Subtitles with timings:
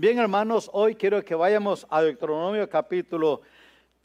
[0.00, 3.40] Bien, hermanos, hoy quiero que vayamos a Deuteronomio capítulo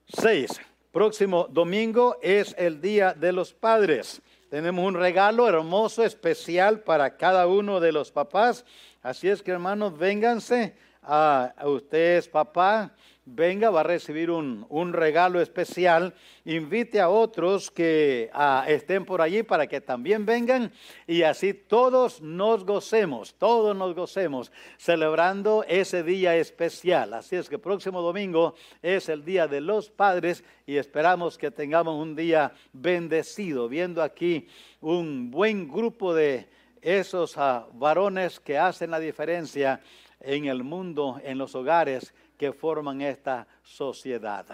[0.08, 0.60] 6.
[0.92, 4.20] Próximo domingo es el Día de los Padres.
[4.50, 8.66] Tenemos un regalo hermoso, especial para cada uno de los papás.
[9.04, 10.76] Así es que, hermanos, vénganse.
[11.06, 12.94] A, ustedes, papá,
[13.26, 16.14] venga, va a recibir un, regalo especial.
[16.46, 18.32] Invite a otros que
[18.68, 20.72] estén por allí para que también vengan
[21.06, 27.14] y así todos nos gocemos, todos nos gocemos celebrando ese día especial.
[27.14, 32.02] Así es que próximo domingo es el Día de los Padres y esperamos que tengamos
[32.02, 34.48] un día bendecido, viendo aquí
[34.80, 36.48] un buen grupo de
[36.84, 39.82] esos ah, varones que hacen la diferencia
[40.24, 44.46] en el mundo, en los hogares que forman esta sociedad.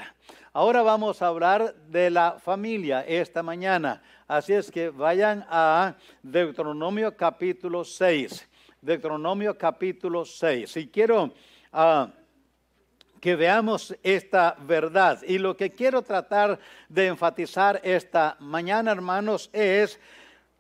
[0.51, 4.01] Ahora vamos a hablar de la familia esta mañana.
[4.27, 8.47] Así es que vayan a Deuteronomio capítulo 6.
[8.81, 10.77] Deuteronomio capítulo 6.
[10.77, 11.33] Y quiero
[11.71, 12.09] ah,
[13.19, 15.21] que veamos esta verdad.
[15.27, 19.99] Y lo que quiero tratar de enfatizar esta mañana, hermanos, es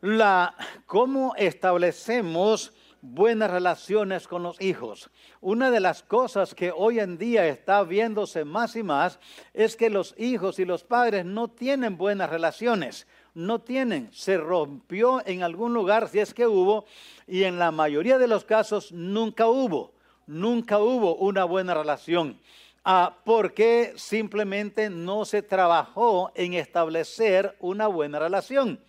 [0.01, 5.09] la cómo establecemos buenas relaciones con los hijos.
[5.41, 9.19] Una de las cosas que hoy en día está viéndose más y más
[9.53, 13.07] es que los hijos y los padres no tienen buenas relaciones.
[13.33, 16.85] No tienen, se rompió en algún lugar si es que hubo
[17.27, 19.93] y en la mayoría de los casos nunca hubo,
[20.27, 22.39] nunca hubo una buena relación.
[22.83, 28.79] Ah, porque simplemente no se trabajó en establecer una buena relación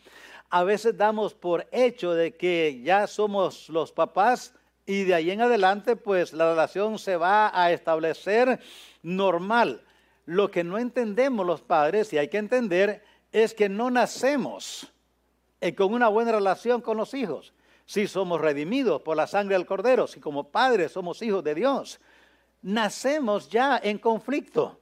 [0.50, 4.52] a veces damos por hecho de que ya somos los papás
[4.84, 8.58] y de ahí en adelante pues la relación se va a establecer
[9.02, 9.82] normal.
[10.26, 14.92] Lo que no entendemos los padres y hay que entender es que no nacemos
[15.60, 17.52] eh, con una buena relación con los hijos.
[17.86, 22.00] Si somos redimidos por la sangre del cordero, si como padres somos hijos de Dios,
[22.62, 24.80] nacemos ya en conflicto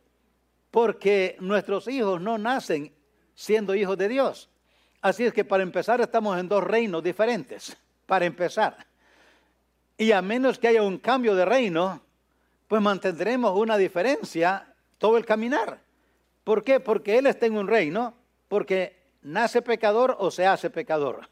[0.70, 2.92] porque nuestros hijos no nacen
[3.34, 4.48] siendo hijos de Dios.
[5.00, 7.76] Así es que para empezar estamos en dos reinos diferentes,
[8.06, 8.76] para empezar.
[9.97, 12.00] Y a menos que haya un cambio de reino,
[12.66, 15.81] pues mantendremos una diferencia todo el caminar.
[16.44, 16.81] ¿Por qué?
[16.81, 18.14] Porque Él está en un reino,
[18.48, 21.28] porque nace pecador o se hace pecador.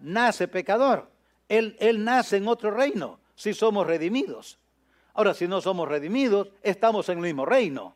[0.00, 1.08] Nace pecador.
[1.48, 4.58] Él, él nace en otro reino, si somos redimidos.
[5.14, 7.94] Ahora, si no somos redimidos, estamos en el mismo reino.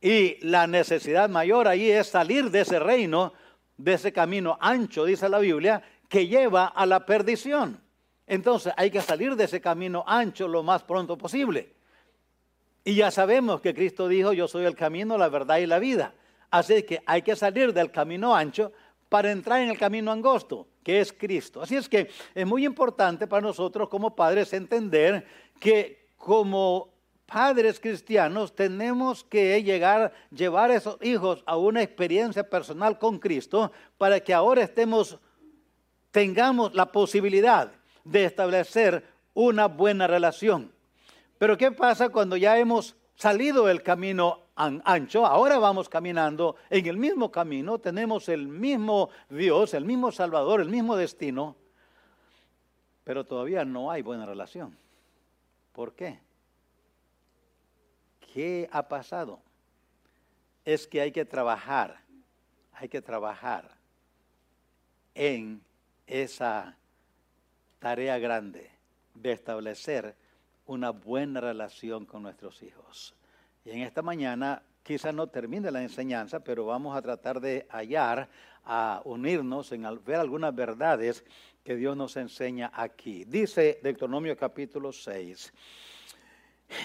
[0.00, 3.32] Y la necesidad mayor ahí es salir de ese reino
[3.76, 7.80] de ese camino ancho, dice la Biblia, que lleva a la perdición.
[8.26, 11.74] Entonces hay que salir de ese camino ancho lo más pronto posible.
[12.84, 16.14] Y ya sabemos que Cristo dijo, yo soy el camino, la verdad y la vida.
[16.50, 18.72] Así que hay que salir del camino ancho
[19.08, 21.62] para entrar en el camino angosto, que es Cristo.
[21.62, 25.26] Así es que es muy importante para nosotros como padres entender
[25.58, 26.93] que como
[27.26, 33.72] padres cristianos tenemos que llegar, llevar a esos hijos a una experiencia personal con Cristo
[33.98, 35.18] para que ahora estemos,
[36.10, 37.72] tengamos la posibilidad
[38.04, 40.72] de establecer una buena relación.
[41.38, 45.26] Pero ¿qué pasa cuando ya hemos salido del camino ancho?
[45.26, 50.68] Ahora vamos caminando en el mismo camino, tenemos el mismo Dios, el mismo Salvador, el
[50.68, 51.56] mismo destino,
[53.02, 54.76] pero todavía no hay buena relación.
[55.72, 56.23] ¿Por qué?
[58.34, 59.38] ¿Qué ha pasado?
[60.64, 62.00] Es que hay que trabajar,
[62.72, 63.70] hay que trabajar
[65.14, 65.62] en
[66.08, 66.76] esa
[67.78, 68.68] tarea grande
[69.14, 70.16] de establecer
[70.66, 73.14] una buena relación con nuestros hijos.
[73.64, 78.28] Y en esta mañana quizás no termine la enseñanza, pero vamos a tratar de hallar,
[78.64, 81.24] a unirnos en ver algunas verdades
[81.62, 83.24] que Dios nos enseña aquí.
[83.26, 85.52] Dice Deuteronomio capítulo 6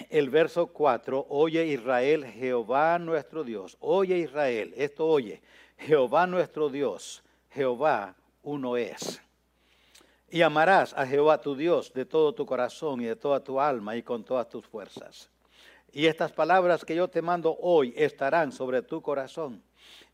[0.09, 5.41] el verso 4, oye Israel, Jehová nuestro Dios, oye Israel, esto oye,
[5.77, 9.21] Jehová nuestro Dios, Jehová uno es.
[10.29, 13.95] Y amarás a Jehová tu Dios de todo tu corazón y de toda tu alma
[13.95, 15.29] y con todas tus fuerzas.
[15.91, 19.63] Y estas palabras que yo te mando hoy estarán sobre tu corazón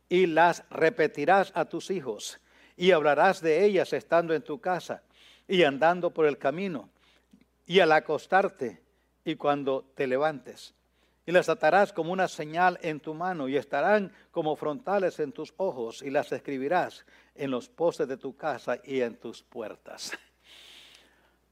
[0.08, 2.40] y las repetirás a tus hijos
[2.78, 5.04] y hablarás de ellas estando en tu casa
[5.48, 6.90] y andando por el camino
[7.66, 8.82] y al acostarte
[9.26, 10.74] y cuando te levantes.
[11.26, 15.54] Y las atarás como una señal en tu mano y estarán como frontales en tus
[15.58, 20.12] ojos y las escribirás en los postes de tu casa y en tus puertas.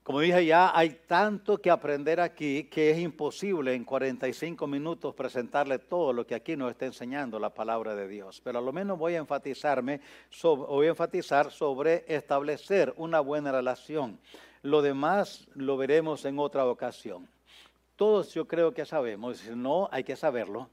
[0.03, 5.79] Como dije ya, hay tanto que aprender aquí que es imposible en 45 minutos presentarle
[5.79, 8.41] todo lo que aquí nos está enseñando la palabra de Dios.
[8.43, 10.01] Pero a lo menos voy a enfatizarme,
[10.43, 14.19] voy a enfatizar sobre establecer una buena relación.
[14.61, 17.29] Lo demás lo veremos en otra ocasión.
[18.03, 20.69] Todos yo creo que sabemos, si no, hay que saberlo.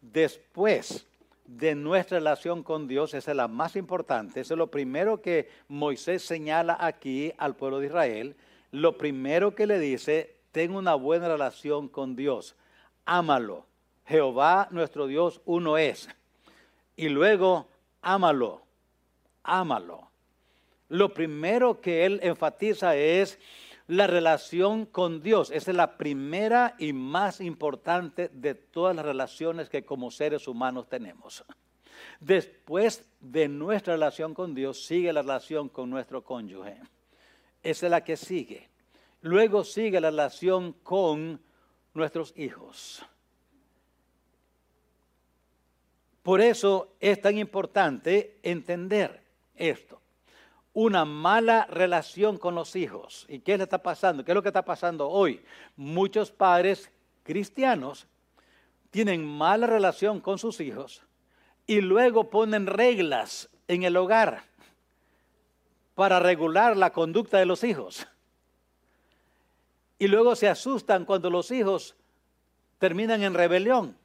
[0.00, 1.06] Después
[1.46, 5.48] de nuestra relación con Dios, esa es la más importante, eso es lo primero que
[5.68, 8.34] Moisés señala aquí al pueblo de Israel.
[8.72, 12.56] Lo primero que le dice, ten una buena relación con Dios,
[13.04, 13.66] ámalo.
[14.06, 16.08] Jehová nuestro Dios uno es.
[16.96, 17.68] Y luego,
[18.02, 18.62] ámalo,
[19.44, 20.08] ámalo.
[20.88, 23.38] Lo primero que él enfatiza es
[23.86, 25.50] la relación con Dios.
[25.50, 30.88] Esa es la primera y más importante de todas las relaciones que como seres humanos
[30.88, 31.44] tenemos.
[32.20, 36.78] Después de nuestra relación con Dios, sigue la relación con nuestro cónyuge.
[37.62, 38.68] Esa es la que sigue.
[39.20, 41.40] Luego sigue la relación con
[41.92, 43.04] nuestros hijos.
[46.22, 49.22] Por eso es tan importante entender
[49.54, 50.00] esto
[50.74, 53.24] una mala relación con los hijos.
[53.28, 54.24] ¿Y qué le está pasando?
[54.24, 55.42] ¿Qué es lo que está pasando hoy?
[55.76, 56.90] Muchos padres
[57.22, 58.06] cristianos
[58.90, 61.02] tienen mala relación con sus hijos
[61.66, 64.44] y luego ponen reglas en el hogar
[65.94, 68.06] para regular la conducta de los hijos.
[69.96, 71.94] Y luego se asustan cuando los hijos
[72.78, 73.96] terminan en rebelión.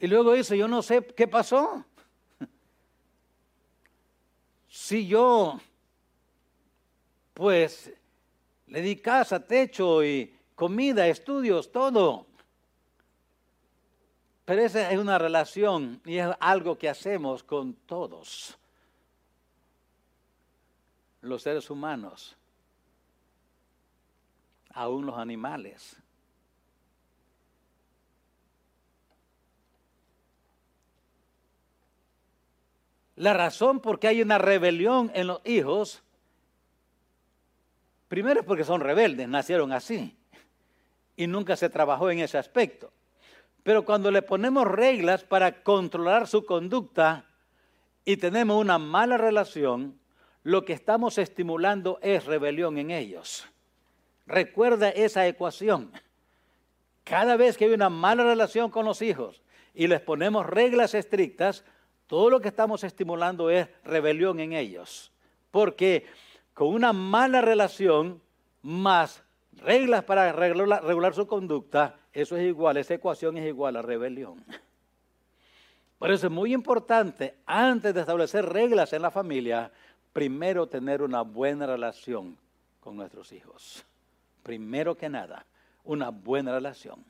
[0.00, 1.84] Y luego dice, yo no sé qué pasó
[4.68, 5.58] si yo,
[7.34, 7.92] pues,
[8.66, 12.26] le di casa, techo y comida, estudios, todo.
[14.44, 18.58] Pero esa es una relación y es algo que hacemos con todos
[21.20, 22.36] los seres humanos,
[24.70, 25.96] aún los animales.
[33.18, 36.04] La razón por qué hay una rebelión en los hijos,
[38.06, 40.16] primero es porque son rebeldes, nacieron así
[41.16, 42.92] y nunca se trabajó en ese aspecto.
[43.64, 47.24] Pero cuando le ponemos reglas para controlar su conducta
[48.04, 49.98] y tenemos una mala relación,
[50.44, 53.48] lo que estamos estimulando es rebelión en ellos.
[54.26, 55.90] Recuerda esa ecuación.
[57.02, 59.42] Cada vez que hay una mala relación con los hijos
[59.74, 61.64] y les ponemos reglas estrictas,
[62.08, 65.12] todo lo que estamos estimulando es rebelión en ellos.
[65.50, 66.06] Porque
[66.54, 68.20] con una mala relación
[68.62, 69.22] más
[69.52, 74.42] reglas para regular, su conducta, eso es igual, esa ecuación es igual a rebelión.
[75.98, 79.70] Por eso es muy importante, antes de establecer reglas en la familia,
[80.12, 82.38] primero tener una buena relación
[82.80, 83.84] con nuestros hijos.
[84.42, 85.44] Primero que nada,
[85.84, 87.04] una buena relación.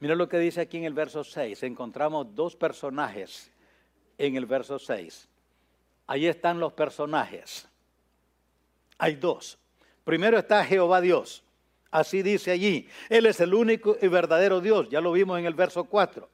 [0.00, 1.62] Mira lo que dice aquí en el verso 6.
[1.62, 3.52] Encontramos dos personajes
[4.18, 5.28] en el verso 6.
[6.06, 7.68] Ahí están los personajes.
[8.98, 9.58] Hay dos.
[10.04, 11.44] Primero está Jehová Dios.
[11.90, 12.88] Así dice allí.
[13.08, 14.88] Él es el único y verdadero Dios.
[14.90, 16.28] Ya lo vimos en el verso 4.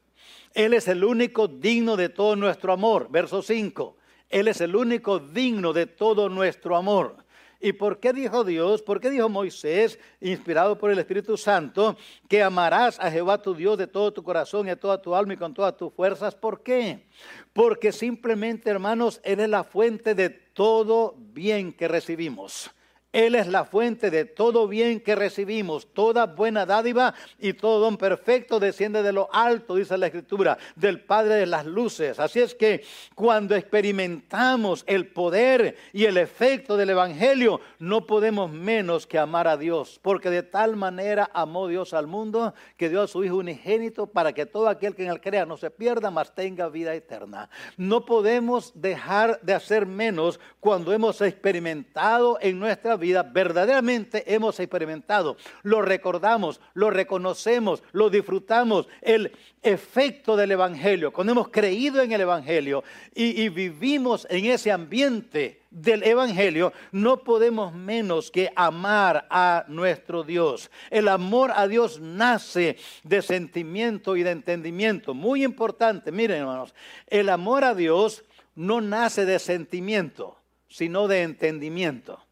[0.55, 3.09] Él es el único digno de todo nuestro amor.
[3.11, 3.97] Verso 5.
[4.31, 7.24] Él es el único digno de todo nuestro amor.
[7.65, 8.83] ¿Y por qué dijo Dios?
[8.83, 11.97] ¿Por qué dijo Moisés, inspirado por el Espíritu Santo,
[12.29, 15.33] que amarás a Jehová tu Dios de todo tu corazón y a toda tu alma
[15.33, 16.35] y con todas tus fuerzas?
[16.35, 17.07] ¿Por qué?
[17.55, 22.71] Porque simplemente, hermanos, Él es la fuente de todo bien que recibimos.
[23.15, 27.97] Él es la fuente de todo bien que recibimos, toda buena dádiva y todo don
[27.97, 32.19] perfecto desciende de lo alto, dice la Escritura, del Padre de las Luces.
[32.19, 32.83] Así es que
[33.15, 39.57] cuando experimentamos el poder y el efecto del Evangelio, no podemos menos que amar a
[39.57, 44.09] Dios, porque de tal manera amó Dios al mundo que dio a su Hijo unigénito
[44.09, 47.49] para que todo aquel que en él crea no se pierda, mas tenga vida eterna.
[47.77, 54.59] No podemos dejar de hacer menos cuando hemos experimentado en nuestra vida vida verdaderamente hemos
[54.61, 55.37] experimentado.
[55.63, 59.33] Lo recordamos, lo reconocemos, lo disfrutamos, el
[59.63, 61.13] efecto del Evangelio.
[61.13, 62.85] Cuando hemos creído en el Evangelio
[63.15, 70.71] y, vivimos en ese ambiente del Evangelio, no podemos menos que amar a nuestro Dios.
[70.91, 75.15] El amor a Dios nace de sentimiento y de entendimiento.
[75.15, 76.75] Muy importante, miren hermanos,
[77.07, 80.37] el amor a Dios no nace de sentimiento,
[80.69, 82.24] sino de entendimiento.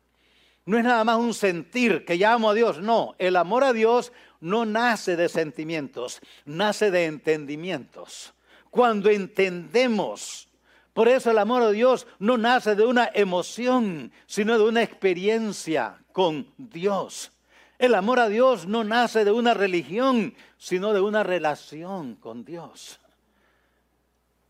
[0.64, 4.12] No es nada más un sentir que llamo a Dios, no, el amor a Dios
[4.40, 8.32] no nace de sentimientos, nace de entendimientos.
[8.70, 10.48] Cuando entendemos,
[10.92, 15.98] por eso el amor a Dios no nace de una emoción, sino de una experiencia
[16.12, 17.32] con Dios.
[17.78, 23.00] El amor a Dios no nace de una religión, sino de una relación con Dios.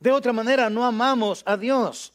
[0.00, 2.12] De otra manera, no amamos a Dios.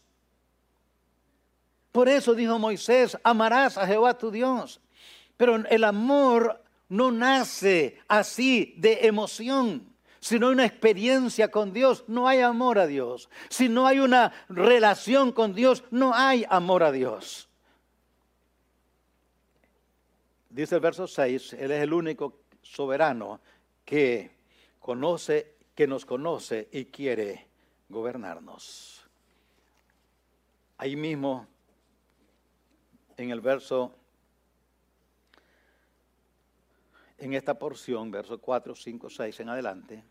[1.98, 4.80] Por eso dijo Moisés, amarás a Jehová tu Dios.
[5.36, 9.96] Pero el amor no nace así de emoción.
[10.20, 13.32] Si no hay una experiencia con Dios, no hay amor a Dios.
[13.50, 17.50] Si no hay una relación con Dios, no hay amor a Dios.
[20.52, 23.42] Dice el verso 6, Él es el único soberano
[23.84, 24.30] que
[24.80, 27.48] conoce, que nos conoce y quiere
[27.90, 29.04] gobernarnos.
[30.78, 31.48] Ahí mismo,
[33.18, 33.94] en el verso
[37.18, 40.04] en esta porción, versos 4, 5, 6 en adelante,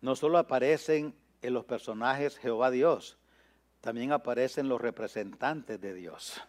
[0.00, 3.18] no solo aparecen en los personajes Jehová Dios,
[3.80, 6.40] también aparecen los representantes de Dios.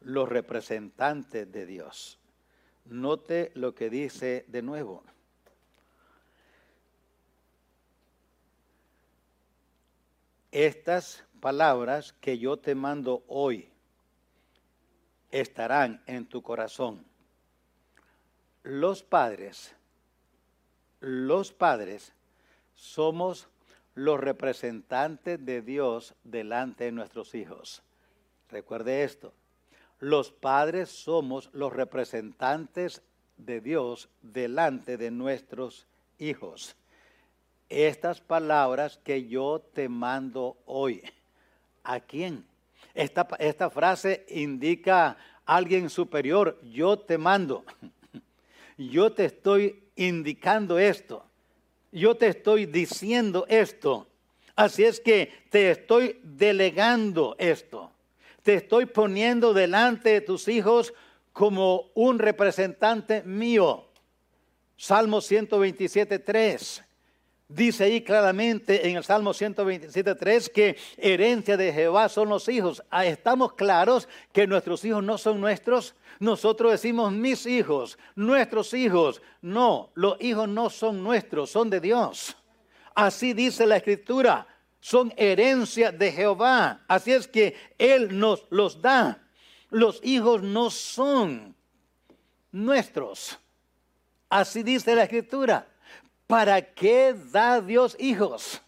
[0.00, 2.18] Los representantes de Dios.
[2.84, 5.02] Note lo que dice de nuevo.
[10.52, 13.70] Estas palabras que yo te mando hoy
[15.40, 17.04] estarán en tu corazón
[18.66, 19.72] los padres,
[20.98, 22.12] los padres
[22.74, 23.48] somos
[23.94, 27.84] los representantes de Dios delante de nuestros hijos.
[28.50, 29.32] Recuerde esto,
[30.00, 33.02] los padres somos los representantes
[33.36, 35.86] de Dios delante de nuestros
[36.18, 36.74] hijos.
[37.68, 41.04] Estas palabras que yo te mando hoy,
[41.84, 42.44] ¿a quién?
[42.94, 47.64] Esta, esta frase indica a alguien superior, yo te mando
[48.76, 51.24] yo te estoy indicando esto,
[51.92, 54.06] yo te estoy diciendo esto.
[54.54, 57.92] Así es que te estoy delegando esto.
[58.42, 60.94] Te estoy poniendo delante de tus hijos
[61.32, 63.86] como un representante mío.
[64.76, 66.82] Salmo 127, 3.
[67.48, 72.82] Dice ahí claramente en el Salmo 127.3 que herencia de Jehová son los hijos.
[72.90, 75.94] Ah, estamos claros que nuestros hijos no son nuestros.
[76.18, 79.22] Nosotros decimos mis hijos, nuestros hijos.
[79.42, 82.36] No, los hijos no son nuestros, son de Dios.
[82.96, 84.46] Así dice la Escritura.
[84.80, 86.84] Son herencia de Jehová.
[86.88, 89.22] Así es que Él nos los da.
[89.70, 91.54] Los hijos no son
[92.50, 93.38] nuestros.
[94.28, 95.68] Así dice la Escritura.
[96.26, 98.60] ¿Para qué da Dios hijos?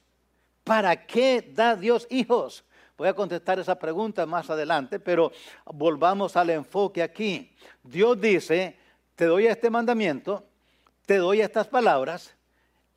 [0.64, 2.64] ¿Para qué da Dios hijos?
[2.96, 5.32] Voy a contestar esa pregunta más adelante, pero
[5.66, 7.54] volvamos al enfoque aquí.
[7.82, 8.76] Dios dice,
[9.14, 10.44] te doy este mandamiento,
[11.06, 12.34] te doy estas palabras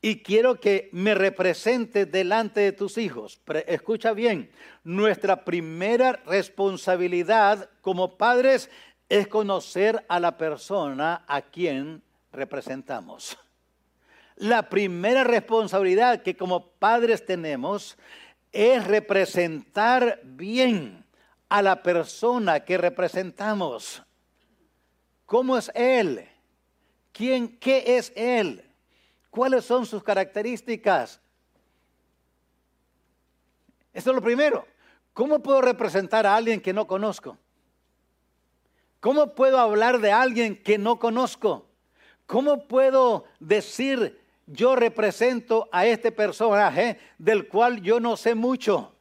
[0.02, 3.40] y quiero que me representes delante de tus hijos.
[3.68, 4.52] escucha bien,
[4.84, 8.70] nuestra primera responsabilidad como padres
[9.08, 12.02] es conocer a la persona a quien
[12.32, 13.38] representamos.
[14.42, 17.96] La primera responsabilidad que como padres tenemos
[18.52, 21.06] es representar bien
[21.48, 24.02] a la persona que representamos.
[25.28, 26.28] ¿Cómo es Él?
[27.12, 28.66] ¿Quién, ¿Qué es Él?
[29.30, 31.22] ¿Cuáles son sus características?
[33.94, 34.66] Eso es lo primero.
[35.14, 37.38] ¿Cómo puedo representar a alguien que no conozco?
[39.02, 41.68] ¿Cómo puedo hablar de alguien que no conozco?
[42.26, 44.21] ¿Cómo puedo decir
[44.52, 48.96] yo represento a este personaje del cual yo no sé mucho.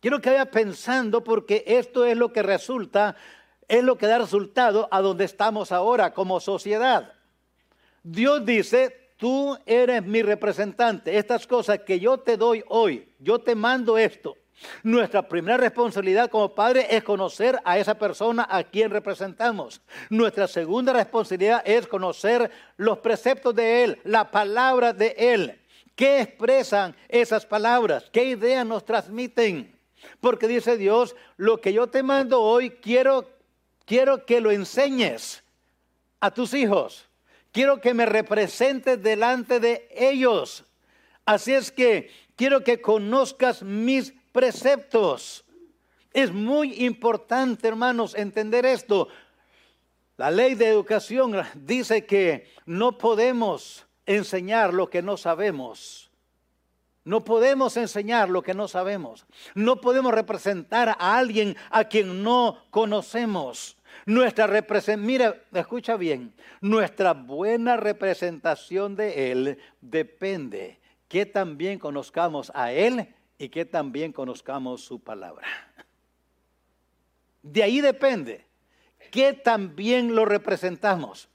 [0.00, 3.16] Quiero que vaya pensando porque esto es lo que resulta,
[3.68, 7.12] es lo que da resultado a donde estamos ahora como sociedad.
[8.02, 11.16] Dios dice, tú eres mi representante.
[11.16, 14.36] Estas cosas que yo te doy hoy, yo te mando esto.
[14.82, 19.80] Nuestra primera responsabilidad como padre es conocer a esa persona a quien representamos.
[20.10, 25.60] Nuestra segunda responsabilidad es conocer los preceptos de Él, la palabra de Él.
[25.94, 28.08] ¿Qué expresan esas palabras?
[28.12, 29.78] ¿Qué ideas nos transmiten?
[30.20, 33.28] Porque dice Dios, lo que yo te mando hoy quiero,
[33.84, 35.42] quiero que lo enseñes
[36.20, 37.08] a tus hijos.
[37.52, 40.64] Quiero que me representes delante de ellos.
[41.26, 45.44] Así es que quiero que conozcas mis preceptos.
[46.12, 49.08] Es muy importante, hermanos, entender esto.
[50.16, 56.10] La ley de educación dice que no podemos enseñar lo que no sabemos.
[57.04, 59.26] No podemos enseñar lo que no sabemos.
[59.54, 63.76] No podemos representar a alguien a quien no conocemos.
[64.06, 72.72] Nuestra representación, mira, escucha bien, nuestra buena representación de Él depende que también conozcamos a
[72.72, 75.46] Él y que también conozcamos su palabra.
[77.42, 78.46] De ahí depende
[79.10, 81.28] que también lo representamos.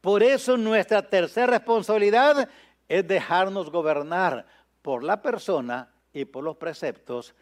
[0.00, 2.48] Por eso nuestra tercera responsabilidad
[2.88, 4.46] es dejarnos gobernar
[4.82, 7.34] por la persona y por los preceptos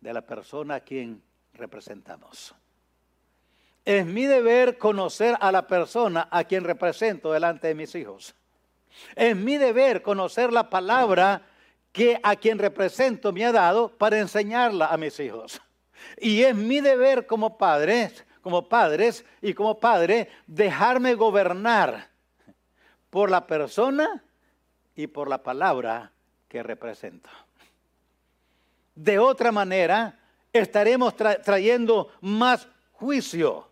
[0.00, 1.22] de la persona a quien
[1.54, 2.54] representamos.
[3.84, 8.34] es mi deber conocer a la persona a quien represento delante de mis hijos.
[9.16, 11.42] Es mi deber conocer la palabra
[11.92, 15.60] que a quien represento me ha dado para enseñarla a mis hijos.
[16.18, 22.08] Y es mi deber como padres, como padres y como padre dejarme gobernar
[23.10, 24.24] por la persona
[24.96, 26.10] y por la palabra
[26.48, 27.28] que represento.
[28.94, 30.18] De otra manera,
[30.52, 33.68] estaremos trayendo más juicio.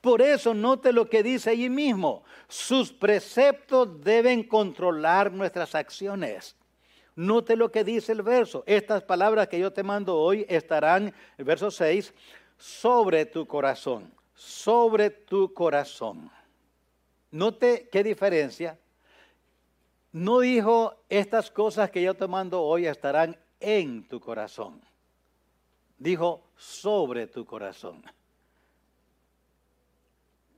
[0.00, 2.24] Por eso note lo que dice allí mismo.
[2.48, 6.56] Sus preceptos deben controlar nuestras acciones.
[7.16, 8.64] Note lo que dice el verso.
[8.66, 12.12] Estas palabras que yo te mando hoy estarán, el verso 6,
[12.58, 14.12] sobre tu corazón.
[14.34, 16.30] Sobre tu corazón.
[17.30, 18.78] Note qué diferencia.
[20.12, 24.80] No dijo, estas cosas que yo te mando hoy estarán en tu corazón.
[25.98, 28.04] Dijo, sobre tu corazón.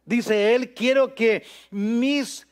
[0.04, 2.46] Dice él, quiero que mis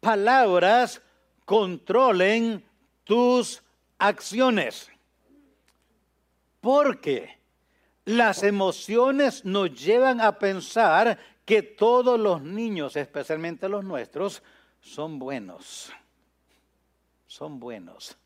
[0.00, 1.00] palabras
[1.44, 2.64] controlen
[3.10, 3.60] tus
[3.98, 4.88] acciones.
[6.60, 7.40] Porque
[8.04, 14.44] las emociones nos llevan a pensar que todos los niños, especialmente los nuestros,
[14.80, 15.92] son buenos.
[17.26, 18.16] Son buenos.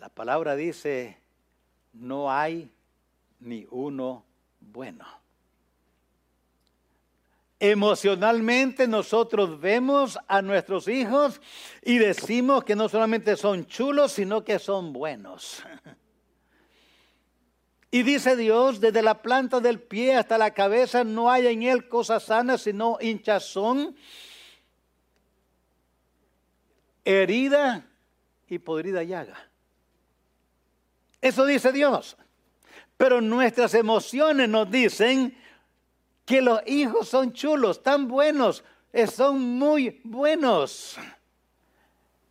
[0.00, 1.16] La palabra dice,
[1.92, 2.72] no hay
[3.38, 4.24] ni uno
[4.58, 5.06] bueno.
[7.58, 11.40] Emocionalmente nosotros vemos a nuestros hijos
[11.82, 15.62] y decimos que no solamente son chulos, sino que son buenos.
[17.90, 21.88] Y dice Dios, desde la planta del pie hasta la cabeza no hay en él
[21.88, 23.96] cosas sanas, sino hinchazón,
[27.06, 27.86] herida
[28.48, 29.50] y podrida llaga.
[31.22, 32.18] Eso dice Dios.
[32.98, 35.36] Pero nuestras emociones nos dicen
[36.26, 40.98] que los hijos son chulos, tan buenos, eh, son muy buenos.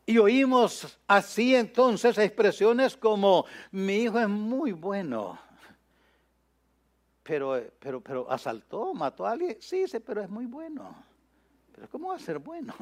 [0.06, 5.39] Y oímos así entonces expresiones como, mi hijo es muy bueno.
[7.24, 9.58] Pero, pero, pero asaltó, mató a alguien.
[9.60, 10.93] Sí, sí, pero es muy bueno.
[11.74, 12.76] Pero ¿cómo va a ser bueno?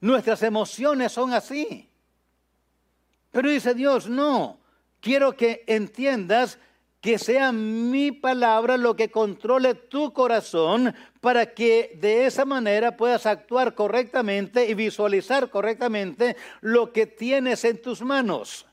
[0.00, 1.90] Nuestras emociones son así.
[3.32, 4.58] Pero dice Dios, no,
[5.00, 6.58] quiero que entiendas
[7.06, 13.26] que sea mi palabra lo que controle tu corazón para que de esa manera puedas
[13.26, 18.66] actuar correctamente y visualizar correctamente lo que tienes en tus manos.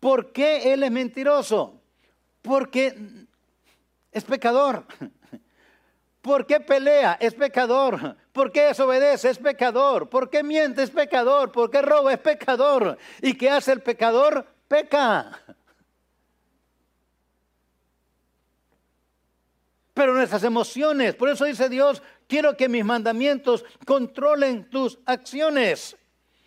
[0.00, 1.80] ¿Por qué él es mentiroso?
[2.42, 2.98] Porque
[4.10, 4.84] es pecador.
[6.22, 7.18] ¿Por qué pelea?
[7.20, 8.16] Es pecador.
[8.32, 9.30] ¿Por qué desobedece?
[9.30, 10.08] Es pecador.
[10.08, 10.82] ¿Por qué miente?
[10.82, 11.52] Es pecador.
[11.52, 12.14] ¿Por qué roba?
[12.14, 12.98] Es pecador.
[13.20, 14.44] ¿Y qué hace el pecador?
[14.72, 15.38] peca.
[19.94, 25.96] Pero nuestras emociones, por eso dice Dios, quiero que mis mandamientos controlen tus acciones.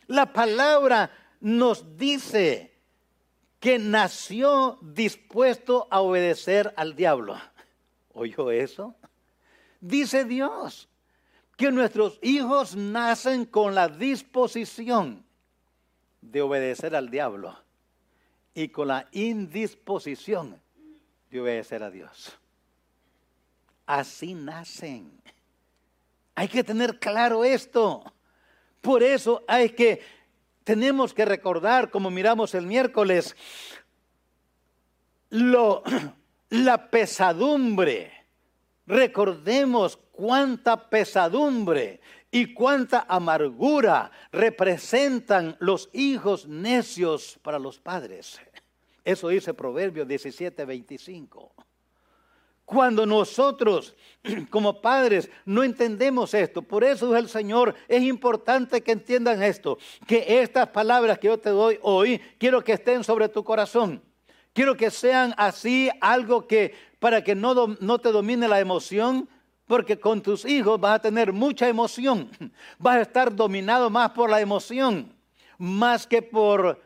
[0.07, 2.75] La palabra nos dice
[3.59, 7.39] que nació dispuesto a obedecer al diablo.
[8.13, 8.95] ¿Oyó eso?
[9.79, 10.89] Dice Dios
[11.57, 15.25] que nuestros hijos nacen con la disposición
[16.21, 17.57] de obedecer al diablo
[18.53, 20.59] y con la indisposición
[21.29, 22.37] de obedecer a Dios.
[23.85, 25.11] Así nacen.
[26.35, 28.03] Hay que tener claro esto.
[28.81, 30.01] Por eso hay que,
[30.63, 33.35] tenemos que recordar, como miramos el miércoles,
[35.29, 35.83] lo,
[36.49, 38.11] la pesadumbre.
[38.87, 48.39] Recordemos cuánta pesadumbre y cuánta amargura representan los hijos necios para los padres.
[49.03, 51.64] Eso dice Proverbios 17, 25.
[52.65, 53.95] Cuando nosotros
[54.49, 60.41] como padres no entendemos esto, por eso el Señor, es importante que entiendan esto, que
[60.41, 64.01] estas palabras que yo te doy hoy, quiero que estén sobre tu corazón.
[64.53, 69.29] Quiero que sean así algo que para que no, no te domine la emoción,
[69.67, 72.29] porque con tus hijos vas a tener mucha emoción.
[72.79, 75.11] Vas a estar dominado más por la emoción,
[75.57, 76.81] más que por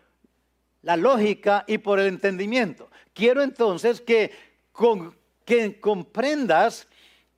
[0.82, 2.90] la lógica y por el entendimiento.
[3.14, 4.32] Quiero entonces que,
[5.50, 6.88] que comprendas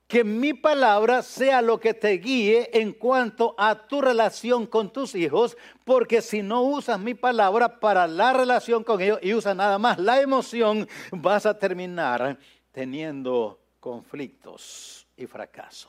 [0.06, 5.14] que mi palabra sea lo que te guíe en cuanto a tu relación con tus
[5.14, 9.78] hijos, porque si no usas mi palabra para la relación con ellos y usas nada
[9.78, 12.38] más la emoción, vas a terminar
[12.70, 15.88] teniendo conflictos y fracaso.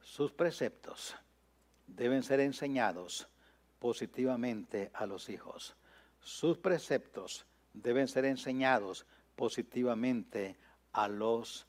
[0.00, 1.16] Sus preceptos
[1.88, 3.26] deben ser enseñados
[3.80, 5.74] positivamente a los hijos.
[6.22, 9.19] sus preceptos deben ser enseñados positivamente
[10.92, 11.66] a los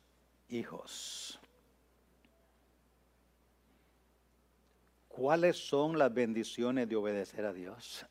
[0.50, 1.40] hijos.
[5.08, 8.06] ¿Cuáles son las bendiciones de obedecer a Dios?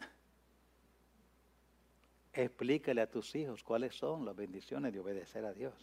[2.32, 5.74] Explícale a tus hijos cuáles son las bendiciones de obedecer a Dios.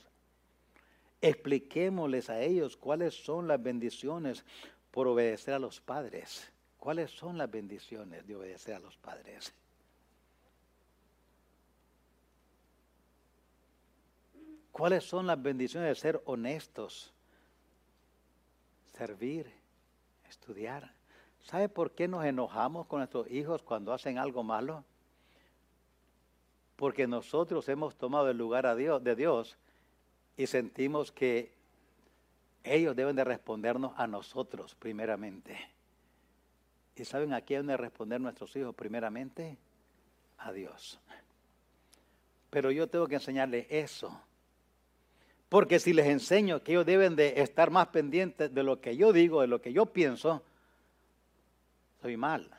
[1.22, 4.46] Expliquémosles a ellos cuáles son las bendiciones
[4.92, 6.52] por obedecer a los padres.
[6.78, 9.54] ¿Cuáles son las bendiciones de obedecer a los padres?
[14.78, 17.12] ¿Cuáles son las bendiciones de ser honestos?
[18.96, 19.52] Servir,
[20.30, 20.94] estudiar.
[21.42, 24.86] ¿Sabe por qué nos enojamos con nuestros hijos cuando hacen algo malo?
[26.76, 29.58] Porque nosotros hemos tomado el lugar a Dios, de Dios
[30.38, 31.52] y sentimos que
[32.64, 35.58] ellos deben de respondernos a nosotros primeramente.
[36.96, 39.58] ¿Y saben a quién deben de responder nuestros hijos primeramente?
[40.38, 41.00] A Dios.
[42.52, 44.22] Pero yo tengo que enseñarles eso
[45.50, 49.14] porque si les enseño que ellos deben de estar más pendientes de lo que yo
[49.14, 50.44] digo, de lo que yo pienso,
[52.02, 52.50] soy mal,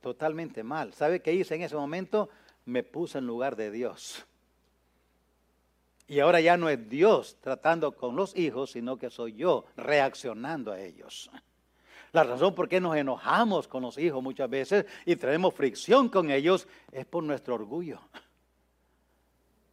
[0.00, 0.94] totalmente mal.
[0.94, 2.28] ¿Sabe qué hice en ese momento?
[2.64, 4.24] Me puse en lugar de Dios.
[6.06, 10.70] Y ahora ya no es Dios tratando con los hijos, sino que soy yo reaccionando
[10.70, 11.30] a ellos.
[12.12, 16.30] La razón por qué nos enojamos con los hijos muchas veces y traemos fricción con
[16.30, 18.00] ellos es por nuestro orgullo.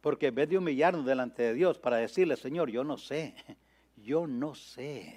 [0.00, 3.34] Porque en vez de humillarnos delante de Dios para decirle, Señor, yo no sé,
[3.96, 5.16] yo no sé.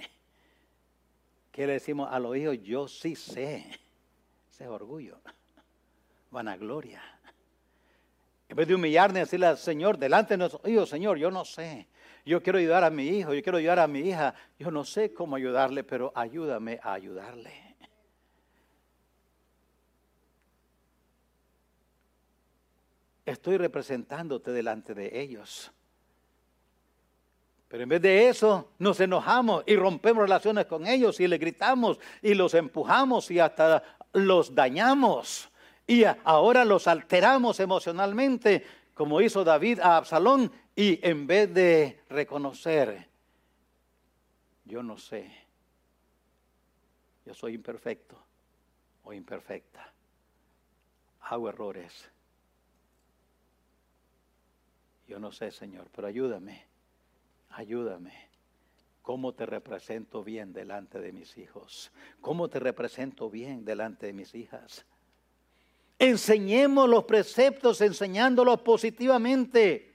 [1.52, 2.62] ¿Qué le decimos a los hijos?
[2.62, 3.65] Yo sí sé.
[4.52, 5.19] Ese es orgullo,
[6.32, 7.02] vanagloria.
[8.50, 11.88] En vez de humillarnos y decirle Señor, delante de nuestros hijos, Señor, yo no sé.
[12.26, 14.34] Yo quiero ayudar a mi hijo, yo quiero ayudar a mi hija.
[14.58, 17.73] Yo no sé cómo ayudarle, pero ayúdame a ayudarle.
[23.26, 25.72] Estoy representándote delante de ellos.
[27.68, 32.00] Pero en vez de eso, nos enojamos y rompemos relaciones con ellos y le gritamos
[32.22, 35.50] y los empujamos y hasta los dañamos.
[35.88, 43.10] Y ahora los alteramos emocionalmente, como hizo David a Absalón, y en vez de reconocer,
[44.66, 45.32] yo no sé,
[47.26, 48.18] yo soy imperfecto
[49.04, 49.92] o imperfecta,
[51.22, 52.12] hago errores
[55.08, 56.66] yo no sé, Señor, pero ayúdame,
[57.50, 58.34] ayúdame.
[59.02, 61.92] ¿Cómo te represento bien delante de mis hijos?
[62.22, 64.86] ¿Cómo te represento bien delante de mis hijas?
[66.00, 69.94] Enseñemos los preceptos enseñándolos positivamente.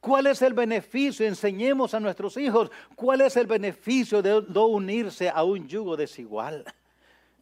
[0.00, 1.26] ¿Cuál es el beneficio?
[1.26, 6.64] Enseñemos a nuestros hijos cuál es el beneficio de no unirse a un yugo desigual.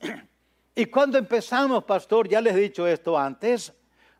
[0.79, 3.73] Y cuando empezamos, pastor, ya les he dicho esto antes,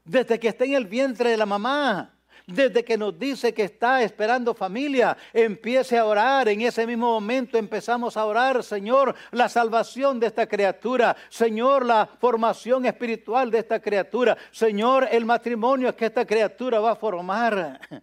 [0.03, 2.16] desde que está en el vientre de la mamá
[2.47, 6.49] desde que nos dice que está esperando familia, empiece a orar.
[6.49, 12.07] En ese mismo momento empezamos a orar, Señor, la salvación de esta criatura, Señor, la
[12.07, 17.81] formación espiritual de esta criatura, Señor, el matrimonio que esta criatura va a formar.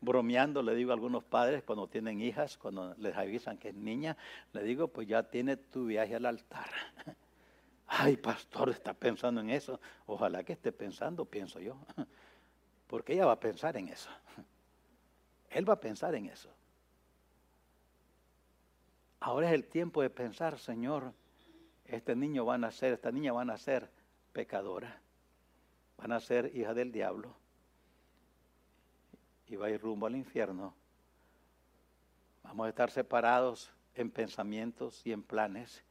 [0.00, 4.16] Bromeando le digo a algunos padres cuando tienen hijas, cuando les avisan que es niña,
[4.52, 6.68] le digo, pues ya tiene tu viaje al altar.
[7.94, 9.78] Ay, pastor, está pensando en eso.
[10.06, 11.76] Ojalá que esté pensando, pienso yo.
[12.86, 14.08] Porque ella va a pensar en eso.
[15.50, 16.48] Él va a pensar en eso.
[19.20, 21.12] Ahora es el tiempo de pensar, Señor,
[21.84, 23.90] este niño va a nacer, esta niña va a nacer
[24.32, 24.98] pecadora.
[25.98, 27.36] Van a ser hija del diablo.
[29.48, 30.74] Y va a ir rumbo al infierno.
[32.42, 35.84] Vamos a estar separados en pensamientos y en planes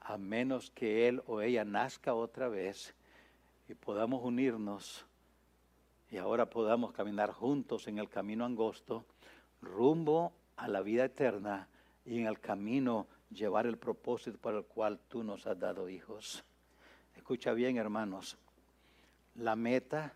[0.00, 2.94] a menos que él o ella nazca otra vez
[3.68, 5.04] y podamos unirnos
[6.10, 9.04] y ahora podamos caminar juntos en el camino angosto
[9.60, 11.68] rumbo a la vida eterna
[12.04, 16.44] y en el camino llevar el propósito para el cual tú nos has dado hijos.
[17.16, 18.38] Escucha bien, hermanos.
[19.34, 20.14] La meta,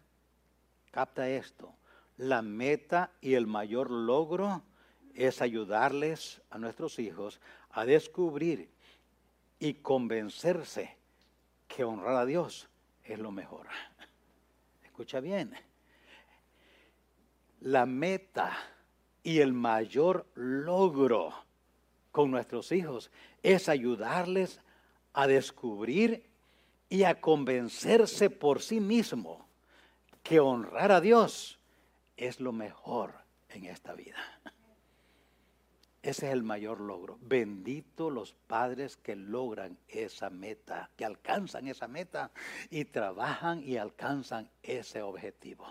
[0.90, 1.74] capta esto,
[2.16, 4.62] la meta y el mayor logro
[5.14, 7.40] es ayudarles a nuestros hijos
[7.70, 8.70] a descubrir
[9.62, 10.96] y convencerse
[11.68, 12.68] que honrar a Dios
[13.04, 13.68] es lo mejor.
[14.84, 15.54] Escucha bien.
[17.60, 18.58] La meta
[19.22, 21.32] y el mayor logro
[22.10, 23.12] con nuestros hijos
[23.44, 24.60] es ayudarles
[25.12, 26.28] a descubrir
[26.88, 29.46] y a convencerse por sí mismo
[30.24, 31.60] que honrar a Dios
[32.16, 33.14] es lo mejor
[33.48, 34.18] en esta vida.
[36.02, 37.16] Ese es el mayor logro.
[37.20, 42.32] Bendito los padres que logran esa meta, que alcanzan esa meta
[42.70, 45.64] y trabajan y alcanzan ese objetivo.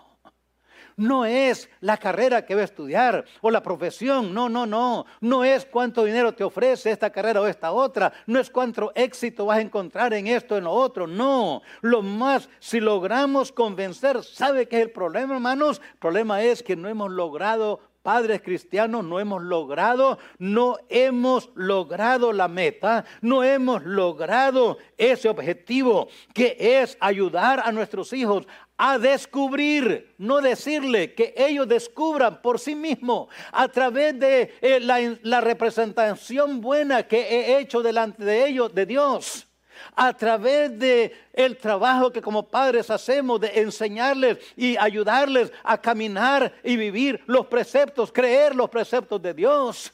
[0.96, 5.06] No es la carrera que va a estudiar o la profesión, no, no, no.
[5.20, 8.12] No es cuánto dinero te ofrece esta carrera o esta otra.
[8.26, 11.06] No es cuánto éxito vas a encontrar en esto o en lo otro.
[11.06, 11.62] No.
[11.82, 15.80] Lo más, si logramos convencer, ¿sabe qué es el problema, hermanos?
[15.92, 22.32] El problema es que no hemos logrado padres cristianos no hemos logrado, no hemos logrado
[22.32, 30.14] la meta, no hemos logrado ese objetivo que es ayudar a nuestros hijos a descubrir,
[30.18, 36.60] no decirle, que ellos descubran por sí mismos a través de eh, la, la representación
[36.60, 39.46] buena que he hecho delante de ellos, de Dios
[39.94, 46.52] a través de el trabajo que como padres hacemos de enseñarles y ayudarles a caminar
[46.62, 49.92] y vivir los preceptos, creer los preceptos de Dios.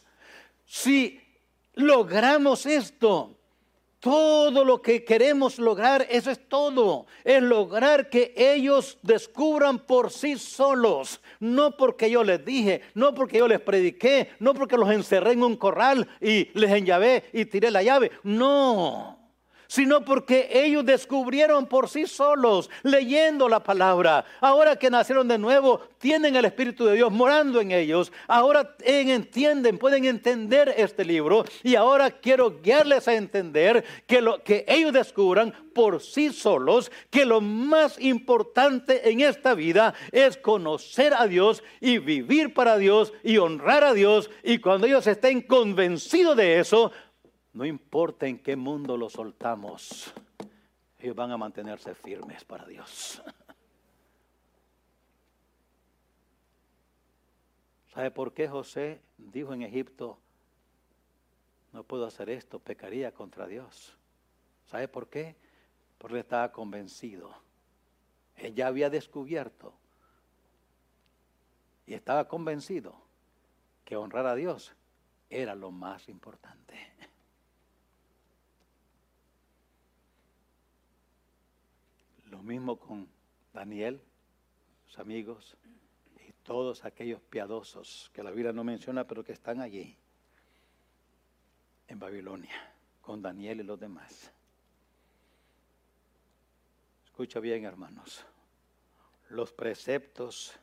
[0.64, 1.20] Si
[1.74, 3.38] logramos esto,
[4.00, 7.06] todo lo que queremos lograr, eso es todo.
[7.24, 11.20] Es lograr que ellos descubran por sí solos.
[11.40, 15.42] No porque yo les dije, no porque yo les prediqué, no porque los encerré en
[15.42, 18.12] un corral y les enllavé y tiré la llave.
[18.22, 19.17] No
[19.68, 24.24] sino porque ellos descubrieron por sí solos, leyendo la palabra.
[24.40, 28.10] Ahora que nacieron de nuevo, tienen el Espíritu de Dios morando en ellos.
[28.26, 31.44] Ahora entienden, pueden entender este libro.
[31.62, 37.24] Y ahora quiero guiarles a entender que lo que ellos descubran por sí solos, que
[37.24, 43.36] lo más importante en esta vida es conocer a Dios y vivir para Dios y
[43.36, 44.30] honrar a Dios.
[44.42, 46.90] Y cuando ellos estén convencidos de eso,
[47.52, 50.12] no importa en qué mundo lo soltamos,
[50.98, 53.22] ellos van a mantenerse firmes para Dios.
[57.94, 60.18] ¿Sabe por qué José dijo en Egipto,
[61.72, 63.96] no puedo hacer esto, pecaría contra Dios?
[64.66, 65.36] ¿Sabe por qué?
[65.98, 67.34] Porque estaba convencido.
[68.36, 69.74] Él ya había descubierto
[71.86, 72.94] y estaba convencido
[73.84, 74.74] que honrar a Dios
[75.30, 76.76] era lo más importante.
[82.38, 83.08] Lo mismo con
[83.52, 84.00] Daniel,
[84.86, 85.56] sus amigos
[86.24, 89.96] y todos aquellos piadosos que la Biblia no menciona, pero que están allí,
[91.88, 92.54] en Babilonia,
[93.02, 94.30] con Daniel y los demás.
[97.06, 98.24] Escucha bien, hermanos.
[99.30, 100.56] Los preceptos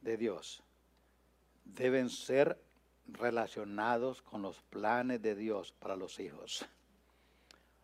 [0.00, 0.62] de Dios
[1.62, 2.58] deben ser
[3.06, 6.64] relacionados con los planes de Dios para los hijos.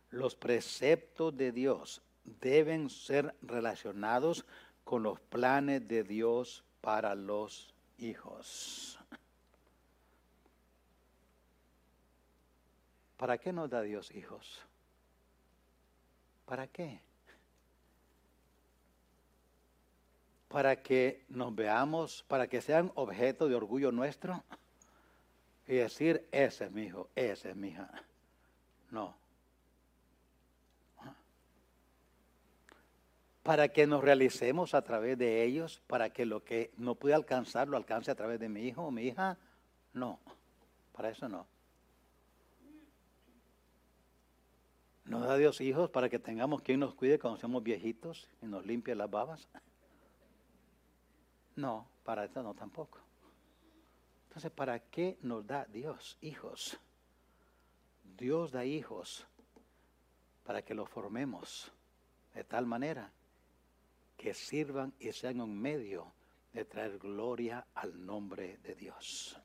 [0.08, 2.00] Los preceptos de Dios
[2.40, 4.44] deben ser relacionados
[4.84, 8.98] con los planes de Dios para los hijos.
[13.16, 14.62] ¿Para qué nos da Dios hijos?
[16.46, 17.00] ¿Para qué?
[20.48, 24.42] Para que nos veamos, para que sean objeto de orgullo nuestro
[25.66, 27.90] y decir, ese es mi hijo, ese es mi hija.
[28.90, 29.14] No.
[33.48, 37.66] Para que nos realicemos a través de ellos, para que lo que no pude alcanzar
[37.66, 39.38] lo alcance a través de mi hijo o mi hija.
[39.94, 40.20] No,
[40.92, 41.46] para eso no.
[45.06, 48.66] ¿Nos da Dios hijos para que tengamos quien nos cuide cuando seamos viejitos y nos
[48.66, 49.48] limpie las babas?
[51.56, 52.98] No, para eso no tampoco.
[54.24, 56.78] Entonces, ¿para qué nos da Dios hijos?
[58.18, 59.26] Dios da hijos
[60.44, 61.72] para que los formemos
[62.34, 63.11] de tal manera
[64.18, 66.12] que sirvan y sean un medio
[66.52, 69.40] de traer gloria al nombre de Dios.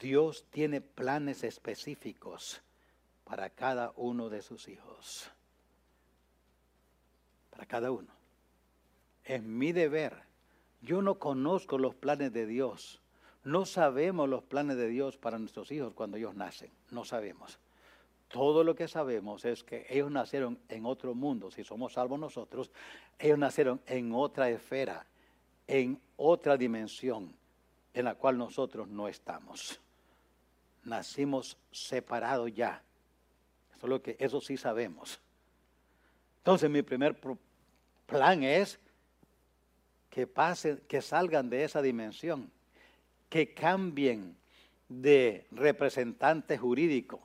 [0.00, 2.62] Dios tiene planes específicos
[3.24, 5.30] para cada uno de sus hijos.
[7.50, 8.12] Para cada uno.
[9.22, 10.22] Es mi deber.
[10.80, 13.02] Yo no conozco los planes de Dios.
[13.44, 16.70] No sabemos los planes de Dios para nuestros hijos cuando ellos nacen.
[16.90, 17.58] No sabemos.
[18.34, 22.72] Todo lo que sabemos es que ellos nacieron en otro mundo, si somos salvos nosotros,
[23.16, 25.06] ellos nacieron en otra esfera,
[25.68, 27.32] en otra dimensión
[27.92, 29.80] en la cual nosotros no estamos.
[30.82, 32.82] Nacimos separados ya.
[33.76, 35.20] Eso, lo que, eso sí sabemos.
[36.38, 37.16] Entonces mi primer
[38.04, 38.80] plan es
[40.10, 42.50] que pasen, que salgan de esa dimensión,
[43.28, 44.36] que cambien
[44.88, 47.22] de representante jurídico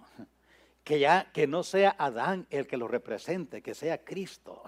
[0.83, 4.63] que ya que no sea Adán el que lo represente, que sea Cristo.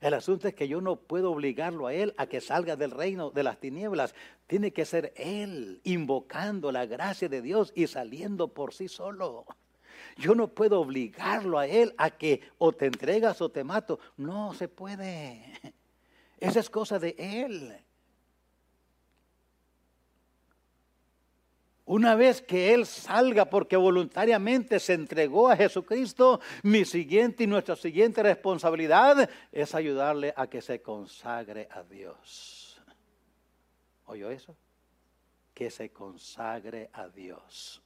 [0.00, 3.30] El asunto es que yo no puedo obligarlo a él a que salga del reino
[3.30, 4.14] de las tinieblas.
[4.46, 9.44] Tiene que ser él invocando la gracia de Dios y saliendo por sí solo.
[10.16, 14.00] Yo no puedo obligarlo a él a que o te entregas o te mato.
[14.16, 15.44] No se puede.
[16.38, 17.76] Esa es cosa de él.
[21.90, 27.74] Una vez que Él salga porque voluntariamente se entregó a Jesucristo, mi siguiente y nuestra
[27.74, 32.80] siguiente responsabilidad es ayudarle a que se consagre a Dios.
[34.06, 34.56] ¿Oyó eso?
[35.52, 37.82] Que se consagre a Dios.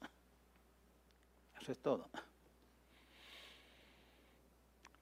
[1.58, 2.10] Eso es todo.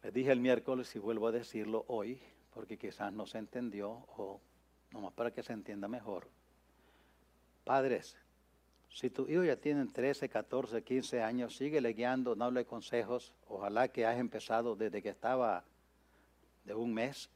[0.04, 2.22] Le dije el miércoles y vuelvo a decirlo hoy,
[2.54, 4.40] porque quizás no se entendió o
[4.92, 6.28] nomás para que se entienda mejor.
[7.64, 8.16] Padres,
[8.92, 13.33] si tu hijo ya tiene 13, 14, 15 años, síguele guiando, dale consejos.
[13.48, 15.64] Ojalá que hayas empezado desde que estaba
[16.64, 17.31] de un mes.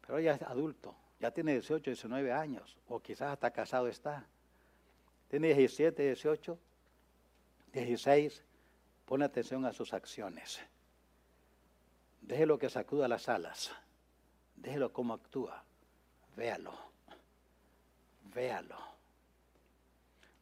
[0.00, 4.26] Pero ya es adulto, ya tiene 18, 19 años, o quizás hasta casado está.
[5.28, 6.58] Tiene 17, 18,
[7.72, 8.44] 16.
[9.06, 10.60] Pone atención a sus acciones.
[12.22, 13.70] Déjelo que sacuda las alas.
[14.56, 15.62] Déjelo cómo actúa.
[16.36, 16.89] Véalo
[18.34, 18.90] véalo.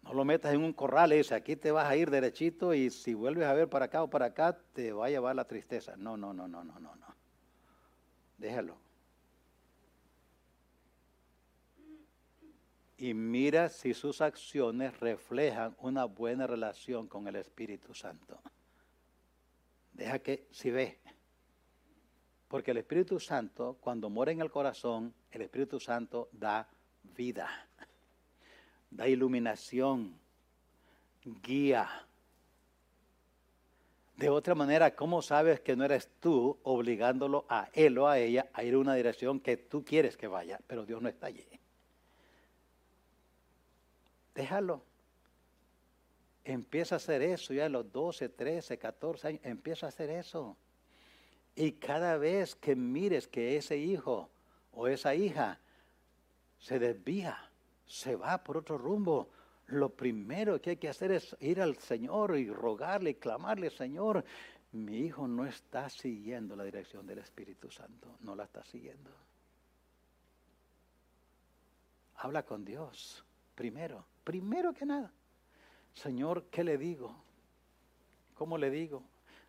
[0.03, 2.90] No lo metas en un corral y dice, aquí te vas a ir derechito y
[2.90, 5.96] si vuelves a ver para acá o para acá, te va a llevar la tristeza.
[5.96, 7.07] No, no, no, no, no, no, no.
[8.38, 8.79] Déjalo.
[12.96, 18.40] Y mira si sus acciones reflejan una buena relación con el Espíritu Santo.
[19.92, 21.01] Deja que, si ve,
[22.48, 26.66] porque el Espíritu Santo, cuando mora en el corazón, el Espíritu Santo da
[27.03, 27.67] vida
[28.90, 30.18] da iluminación,
[31.42, 31.88] guía.
[34.16, 38.48] De otra manera, ¿cómo sabes que no eres tú obligándolo a él o a ella
[38.53, 41.46] a ir a una dirección que tú quieres que vaya, pero Dios no está allí?
[44.35, 44.83] Déjalo.
[46.44, 49.40] Empieza a hacer eso ya a los 12, 13, 14 años.
[49.44, 50.57] Empieza a hacer eso.
[51.55, 54.31] Y cada vez que mires que ese hijo
[54.72, 55.59] o esa hija
[56.59, 57.47] se desvía,
[57.88, 59.31] se va por otro rumbo,
[59.68, 64.24] lo primero que hay que hacer es ir al Señor y rogarle y clamarle, Señor,
[64.72, 69.11] mi hijo no está siguiendo la dirección del Espíritu Santo, no la está siguiendo.
[72.16, 73.24] Habla con Dios,
[73.55, 75.11] primero, primero que nada.
[75.94, 77.16] Señor, ¿qué le digo?
[78.35, 79.03] ¿Cómo le digo?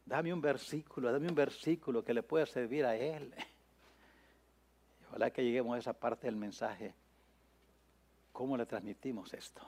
[0.06, 3.34] Dame un versículo, dame un versículo que le pueda servir a él.
[5.10, 6.93] ojalá que lleguemos a esa parte del mensaje
[8.39, 9.62] ¿Cómo le transmitimos esto?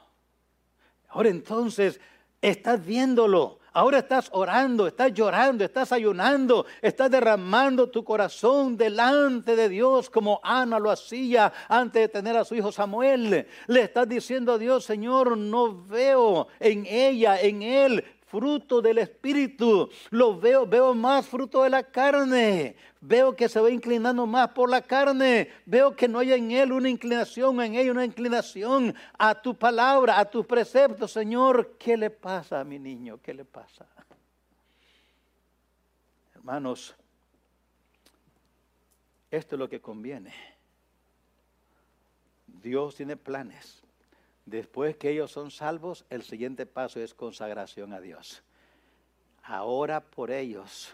[1.10, 2.00] Ahora entonces
[2.42, 3.60] estás viéndolo.
[3.74, 10.40] Ahora estás orando, estás llorando, estás ayunando, estás derramando tu corazón delante de Dios como
[10.42, 13.46] Ana lo hacía antes de tener a su hijo Samuel.
[13.68, 19.90] Le estás diciendo a Dios, Señor, no veo en ella, en él, fruto del Espíritu.
[20.10, 22.78] Lo veo, veo más fruto de la carne.
[23.02, 25.50] Veo que se va inclinando más por la carne.
[25.66, 30.18] Veo que no hay en él una inclinación, en ella una inclinación a tu palabra,
[30.18, 31.12] a tus preceptos.
[31.12, 33.20] Señor, ¿qué le pasa a mi niño?
[33.22, 33.86] ¿Qué le pasa?
[36.34, 36.96] Hermanos,
[39.30, 40.34] esto es lo que conviene.
[42.48, 43.81] Dios tiene planes.
[44.52, 48.44] Después que ellos son salvos, el siguiente paso es consagración a Dios.
[49.44, 50.94] Ahora por ellos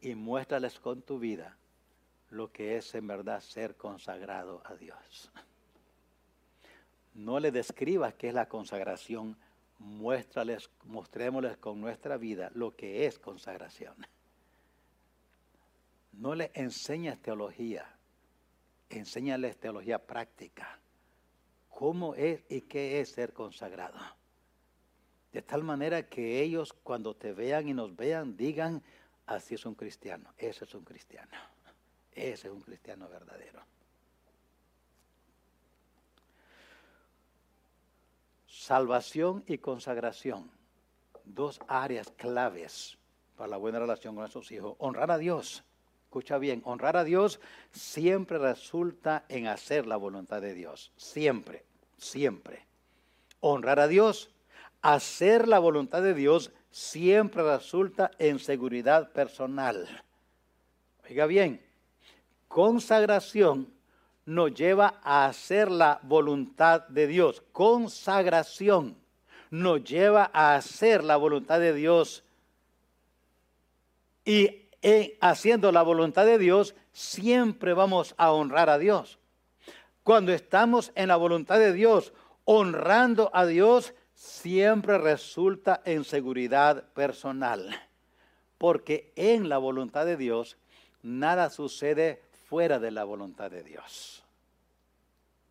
[0.00, 1.56] y muéstrales con tu vida
[2.30, 5.30] lo que es en verdad ser consagrado a Dios.
[7.14, 9.36] No le describas qué es la consagración,
[9.78, 13.94] muéstrales, mostrémosles con nuestra vida lo que es consagración.
[16.14, 17.94] No le enseñas teología,
[18.90, 20.80] enséñales teología práctica
[21.76, 23.98] cómo es y qué es ser consagrado.
[25.30, 28.82] De tal manera que ellos cuando te vean y nos vean digan,
[29.26, 31.36] así es un cristiano, ese es un cristiano,
[32.12, 33.60] ese es un cristiano verdadero.
[38.46, 40.50] Salvación y consagración,
[41.26, 42.96] dos áreas claves
[43.36, 44.76] para la buena relación con nuestros hijos.
[44.78, 45.62] Honrar a Dios
[46.16, 47.40] Escucha bien, honrar a Dios
[47.72, 50.90] siempre resulta en hacer la voluntad de Dios.
[50.96, 51.66] Siempre,
[51.98, 52.64] siempre.
[53.40, 54.30] Honrar a Dios,
[54.80, 59.86] hacer la voluntad de Dios siempre resulta en seguridad personal.
[61.06, 61.62] Oiga bien,
[62.48, 63.70] consagración
[64.24, 67.42] nos lleva a hacer la voluntad de Dios.
[67.52, 68.96] Consagración
[69.50, 72.24] nos lleva a hacer la voluntad de Dios.
[74.24, 74.65] Y
[75.20, 79.18] haciendo la voluntad de Dios, siempre vamos a honrar a Dios.
[80.02, 82.12] Cuando estamos en la voluntad de Dios,
[82.44, 87.68] honrando a Dios, siempre resulta en seguridad personal.
[88.58, 90.56] Porque en la voluntad de Dios,
[91.02, 94.22] nada sucede fuera de la voluntad de Dios.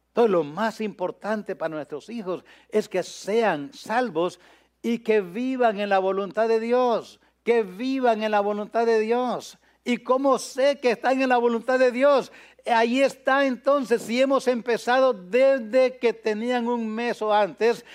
[0.08, 4.40] Entonces lo más importante para nuestros hijos es que sean salvos
[4.82, 9.58] y que vivan en la voluntad de Dios, que vivan en la voluntad de Dios.
[9.86, 12.32] ¿Y cómo sé que están en la voluntad de Dios?
[12.66, 17.86] Ahí está entonces, si hemos empezado desde que tenían un mes o antes,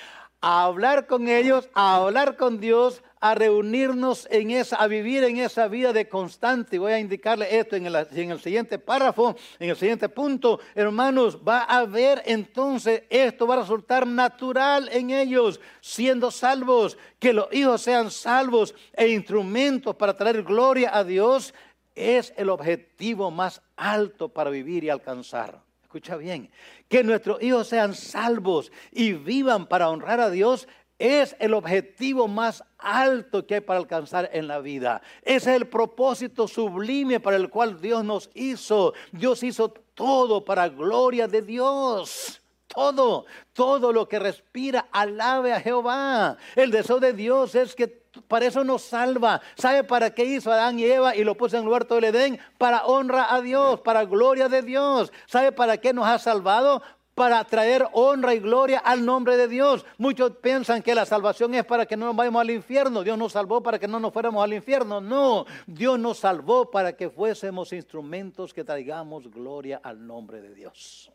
[0.40, 5.36] a hablar con ellos, a hablar con Dios, a reunirnos en esa, a vivir en
[5.36, 6.78] esa vida de constante.
[6.78, 10.60] Voy a indicarle esto en el, en el siguiente párrafo, en el siguiente punto.
[10.74, 17.34] Hermanos, va a ver entonces, esto va a resultar natural en ellos, siendo salvos, que
[17.34, 21.52] los hijos sean salvos e instrumentos para traer gloria a Dios,
[21.94, 25.62] es el objetivo más alto para vivir y alcanzar.
[25.82, 26.50] Escucha bien,
[26.88, 30.68] que nuestros hijos sean salvos y vivan para honrar a Dios
[31.00, 35.00] es el objetivo más alto que hay para alcanzar en la vida.
[35.22, 38.92] Es el propósito sublime para el cual Dios nos hizo.
[39.10, 42.42] Dios hizo todo para gloria de Dios.
[42.66, 43.24] Todo,
[43.54, 46.36] todo lo que respira, alabe a Jehová.
[46.54, 47.88] El deseo de Dios es que
[48.28, 49.40] para eso nos salva.
[49.56, 52.38] ¿Sabe para qué hizo Adán y Eva y lo puso en el huerto del Edén?
[52.58, 55.12] Para honra a Dios, para gloria de Dios.
[55.26, 56.82] ¿Sabe para qué nos ha salvado?
[57.20, 59.84] Para traer honra y gloria al nombre de Dios.
[59.98, 63.04] Muchos piensan que la salvación es para que no nos vayamos al infierno.
[63.04, 65.02] Dios nos salvó para que no nos fuéramos al infierno.
[65.02, 71.12] No, Dios nos salvó para que fuésemos instrumentos que traigamos gloria al nombre de Dios.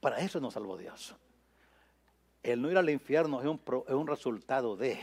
[0.00, 1.14] Para eso nos salvó Dios.
[2.42, 4.98] El no ir al infierno es un, es un resultado de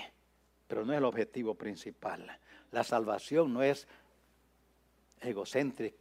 [0.68, 2.38] pero no es el objetivo principal.
[2.74, 3.88] La salvación no es
[5.22, 5.96] egocéntrica,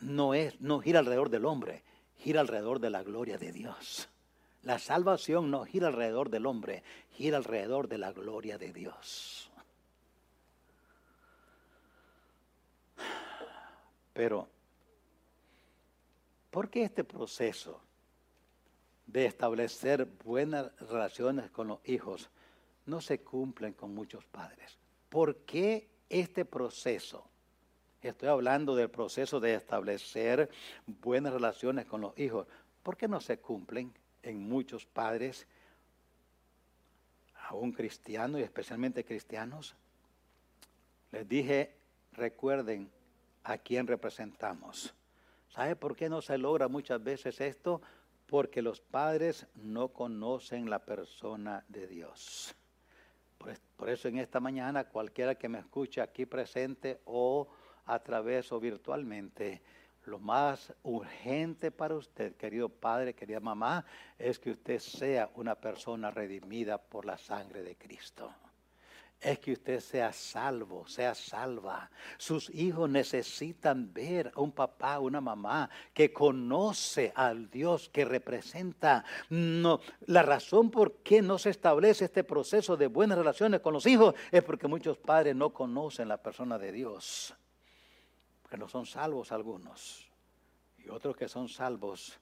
[0.00, 1.84] no es, no gira alrededor del hombre,
[2.24, 4.08] gira alrededor de la gloria de Dios.
[4.62, 9.50] La salvación no gira alrededor del hombre, gira alrededor de la gloria de Dios.
[14.14, 14.48] Pero,
[16.50, 17.80] ¿por qué este proceso
[19.06, 22.30] de establecer buenas relaciones con los hijos
[22.86, 24.78] no se cumplen con muchos padres.
[25.08, 27.28] ¿Por qué este proceso?
[28.08, 30.50] Estoy hablando del proceso de establecer
[30.86, 32.46] buenas relaciones con los hijos.
[32.82, 35.46] ¿Por qué no se cumplen en muchos padres,
[37.48, 39.74] aún cristianos y especialmente cristianos?
[41.12, 41.74] Les dije,
[42.12, 42.90] recuerden
[43.42, 44.94] a quién representamos.
[45.48, 47.80] ¿Sabe por qué no se logra muchas veces esto?
[48.26, 52.54] Porque los padres no conocen la persona de Dios.
[53.76, 57.48] Por eso en esta mañana cualquiera que me escuche aquí presente o
[57.86, 59.62] a través o virtualmente,
[60.04, 63.84] lo más urgente para usted, querido padre, querida mamá,
[64.18, 68.34] es que usted sea una persona redimida por la sangre de Cristo
[69.24, 71.90] es que usted sea salvo, sea salva.
[72.18, 79.04] Sus hijos necesitan ver a un papá, una mamá que conoce al Dios que representa.
[79.30, 83.86] No, la razón por qué no se establece este proceso de buenas relaciones con los
[83.86, 87.34] hijos es porque muchos padres no conocen la persona de Dios.
[88.56, 90.10] No son salvos algunos.
[90.78, 92.18] Y otros que son salvos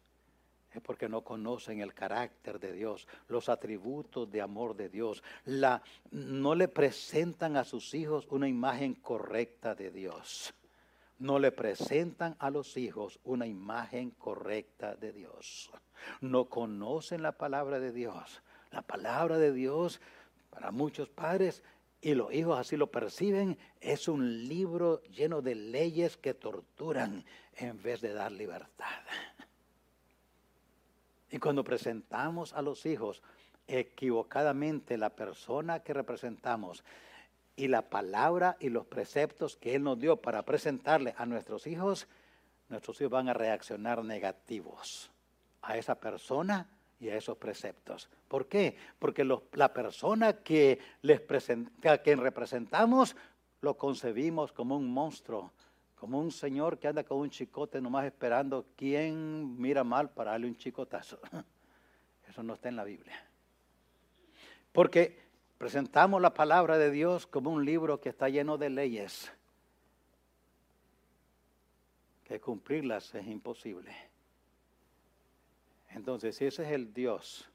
[0.72, 5.22] es porque no conocen el carácter de Dios, los atributos de amor de Dios.
[5.44, 10.54] La, no le presentan a sus hijos una imagen correcta de Dios.
[11.18, 15.70] No le presentan a los hijos una imagen correcta de Dios.
[16.20, 18.42] No conocen la palabra de Dios.
[18.70, 20.00] La palabra de Dios
[20.50, 21.62] para muchos padres
[22.02, 27.24] y los hijos así lo perciben, es un libro lleno de leyes que torturan
[27.54, 29.00] en vez de dar libertad.
[31.30, 33.22] Y cuando presentamos a los hijos
[33.68, 36.82] equivocadamente la persona que representamos
[37.54, 42.08] y la palabra y los preceptos que Él nos dio para presentarle a nuestros hijos,
[42.68, 45.12] nuestros hijos van a reaccionar negativos
[45.62, 46.68] a esa persona
[47.02, 48.08] y a esos preceptos.
[48.28, 48.76] ¿Por qué?
[49.00, 53.16] Porque la persona que les presenta, a quien representamos
[53.60, 55.52] lo concebimos como un monstruo,
[55.96, 60.46] como un señor que anda con un chicote nomás esperando quién mira mal para darle
[60.46, 61.18] un chicotazo.
[62.28, 63.16] Eso no está en la Biblia.
[64.70, 65.18] Porque
[65.58, 69.32] presentamos la palabra de Dios como un libro que está lleno de leyes,
[72.22, 74.11] que cumplirlas es imposible.
[75.94, 77.50] Entonces, ese es el Dios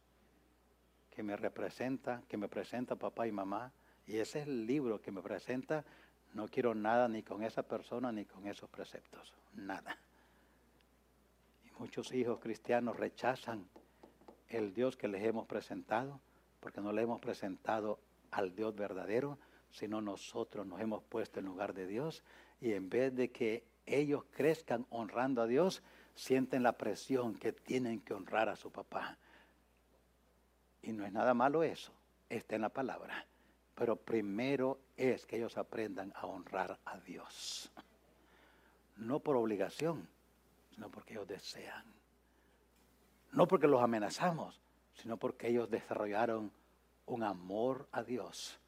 [1.10, 3.72] que me representa, que me presenta papá y mamá,
[4.06, 5.84] y ese es el libro que me presenta,
[6.34, 9.34] No quiero nada ni con esa persona ni con esos preceptos.
[9.54, 9.98] Nada.
[11.66, 13.68] Y muchos hijos cristianos rechazan
[14.50, 16.20] el Dios que les hemos presentado
[16.60, 18.00] porque no le hemos presentado
[18.32, 22.24] al Dios verdadero, sino nosotros nos hemos puesto en lugar de Dios
[22.60, 25.82] y en vez de que ellos crezcan honrando a Dios,
[26.18, 29.18] sienten la presión que tienen que honrar a su papá.
[30.82, 31.94] Y no es nada malo eso,
[32.28, 33.26] está en la palabra.
[33.76, 37.72] Pero primero es que ellos aprendan a honrar a Dios.
[38.96, 40.10] No por obligación,
[40.74, 41.86] sino porque ellos desean.
[43.32, 44.60] No porque los amenazamos,
[44.96, 46.52] sino porque ellos desarrollaron
[47.06, 48.60] un amor a Dios,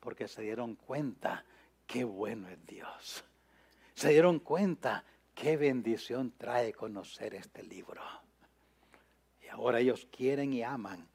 [0.00, 1.44] porque se dieron cuenta
[1.86, 3.24] qué bueno es Dios.
[3.92, 8.02] Se dieron cuenta qué bendición trae conocer este libro.
[9.42, 11.06] Y ahora ellos quieren y aman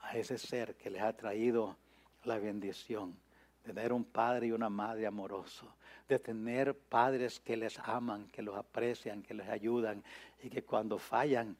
[0.00, 1.76] a ese ser que les ha traído
[2.24, 3.16] la bendición
[3.64, 5.74] de tener un padre y una madre amoroso,
[6.08, 10.02] de tener padres que les aman, que los aprecian, que les ayudan
[10.42, 11.56] y que cuando fallan,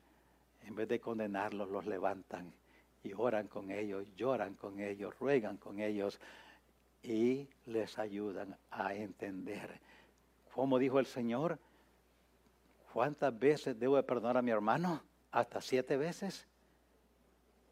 [0.64, 2.52] en vez de condenarlos, los levantan
[3.04, 6.20] y oran con ellos, lloran con ellos, ruegan con ellos
[7.02, 9.80] y les ayudan a entender.
[10.55, 11.59] Como dijo el Señor,
[12.92, 15.03] ¿cuántas veces debo de perdonar a mi hermano?
[15.30, 16.46] Hasta siete veces.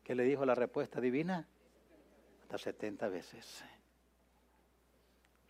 [0.02, 1.46] ¿Qué le dijo la respuesta divina?
[2.42, 3.62] Hasta setenta veces.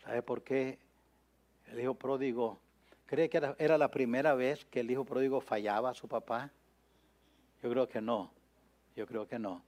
[0.03, 0.79] ¿Sabe por qué
[1.69, 2.59] el hijo pródigo
[3.07, 6.51] cree que era, era la primera vez que el hijo pródigo fallaba a su papá?
[7.63, 8.33] Yo creo que no.
[8.97, 9.63] Yo creo que no.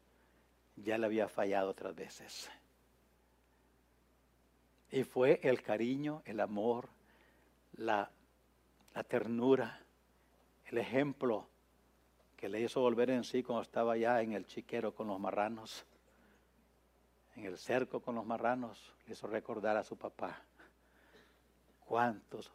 [0.77, 2.51] Ya le había fallado otras veces.
[4.91, 6.89] Y fue el cariño, el amor,
[7.75, 8.11] la,
[9.09, 9.81] ternura,
[10.67, 11.49] el ejemplo
[12.37, 15.85] que le hizo volver en sí cuando estaba ya en el chiquero con los marranos,
[17.37, 20.43] en el cerco con los marranos, le hizo recordar a su papá
[21.81, 22.53] cuántos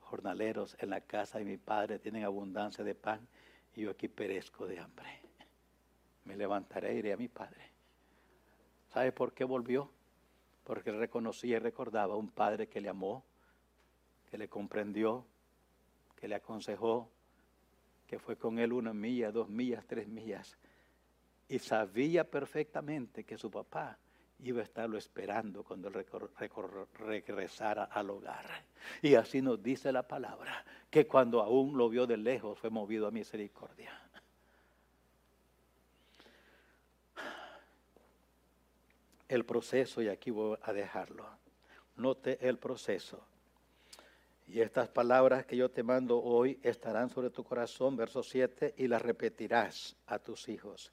[0.00, 3.26] jornaleros en la casa de mi padre tienen abundancia de pan
[3.74, 5.20] y yo aquí perezco de hambre.
[6.24, 7.70] Me levantaré e iré a mi padre.
[8.88, 9.90] ¿Sabe por qué volvió?
[10.62, 13.24] Porque reconocía y recordaba a un padre que le amó,
[14.34, 15.24] que le comprendió,
[16.16, 17.08] que le aconsejó,
[18.04, 20.58] que fue con él una milla, dos millas, tres millas,
[21.48, 23.96] y sabía perfectamente que su papá
[24.40, 26.04] iba a estarlo esperando cuando él
[26.94, 28.44] regresara al hogar.
[29.02, 33.06] Y así nos dice la palabra, que cuando aún lo vio de lejos fue movido
[33.06, 33.92] a misericordia.
[39.28, 41.24] El proceso, y aquí voy a dejarlo.
[41.94, 43.24] Note el proceso.
[44.46, 48.88] Y estas palabras que yo te mando hoy estarán sobre tu corazón, verso 7, y
[48.88, 50.92] las repetirás a tus hijos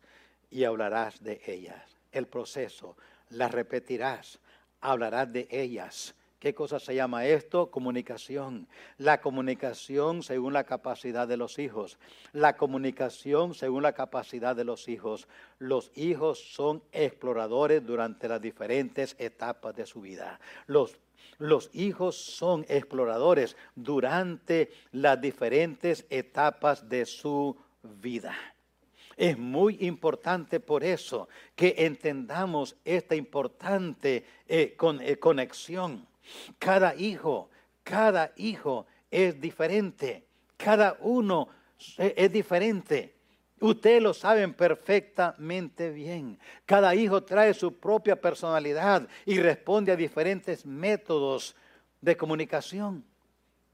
[0.50, 1.98] y hablarás de ellas.
[2.12, 2.98] El proceso,
[3.30, 4.40] las repetirás,
[4.82, 6.14] hablarás de ellas.
[6.42, 7.70] ¿Qué cosa se llama esto?
[7.70, 8.68] Comunicación.
[8.98, 12.00] La comunicación según la capacidad de los hijos.
[12.34, 15.28] La comunicación según la capacidad de los hijos.
[15.60, 20.40] Los hijos son exploradores durante las diferentes etapas de su vida.
[20.66, 20.98] Los
[21.38, 28.36] los hijos son exploradores durante las diferentes etapas de su vida.
[29.16, 36.08] Es muy importante por eso que entendamos esta importante eh, eh, conexión.
[36.60, 37.50] Cada hijo,
[37.84, 40.26] cada hijo es diferente.
[40.58, 41.50] Cada uno
[41.98, 43.16] eh, es diferente.
[43.60, 46.40] Ustedes lo saben perfectamente bien.
[46.66, 51.56] Cada hijo trae su propia personalidad y responde a diferentes métodos
[52.00, 53.06] de comunicación.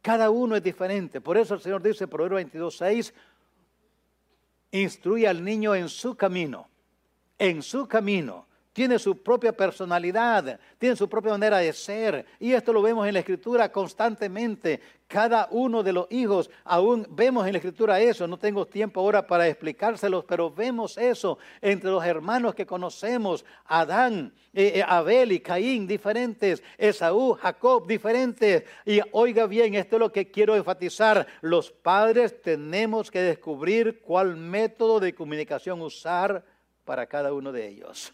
[0.02, 1.22] Cada uno es diferente.
[1.22, 3.14] Por eso el Señor dice, Proverbio 22.6,
[4.72, 6.70] instruye al niño en su camino,
[7.38, 8.47] en su camino.
[8.78, 12.24] Tiene su propia personalidad, tiene su propia manera de ser.
[12.40, 14.80] Y esto lo vemos en la escritura constantemente.
[15.08, 18.28] Cada uno de los hijos, aún vemos en la escritura eso.
[18.28, 23.44] No tengo tiempo ahora para explicárselos, pero vemos eso entre los hermanos que conocemos.
[23.66, 26.62] Adán, eh, eh, Abel y Caín, diferentes.
[26.78, 28.64] Esaú, Jacob, diferentes.
[28.86, 31.26] Y oiga bien, esto es lo que quiero enfatizar.
[31.42, 36.46] Los padres tenemos que descubrir cuál método de comunicación usar
[36.86, 38.14] para cada uno de ellos.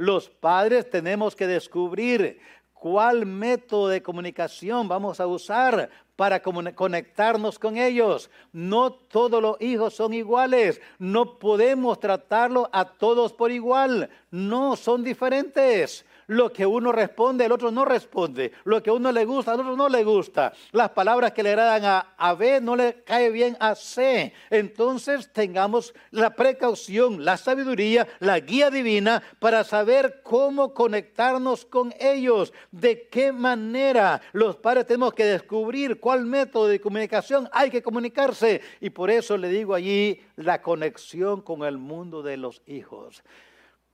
[0.00, 2.40] Los padres tenemos que descubrir
[2.72, 8.30] cuál método de comunicación vamos a usar para conectarnos con ellos.
[8.50, 10.80] No todos los hijos son iguales.
[10.98, 14.08] No podemos tratarlo a todos por igual.
[14.30, 16.06] No, son diferentes.
[16.30, 18.52] Lo que uno responde, el otro no responde.
[18.62, 20.52] Lo que uno le gusta, al otro no le gusta.
[20.70, 24.32] Las palabras que le agradan a, a B no le cae bien a C.
[24.48, 32.52] Entonces tengamos la precaución, la sabiduría, la guía divina para saber cómo conectarnos con ellos.
[32.70, 38.60] De qué manera los padres tenemos que descubrir cuál método de comunicación hay que comunicarse.
[38.80, 43.24] Y por eso le digo allí la conexión con el mundo de los hijos.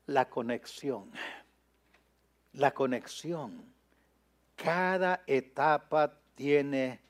[0.05, 1.11] La conexión
[2.57, 3.65] la conexión.
[4.57, 7.01] Cada etapa tiene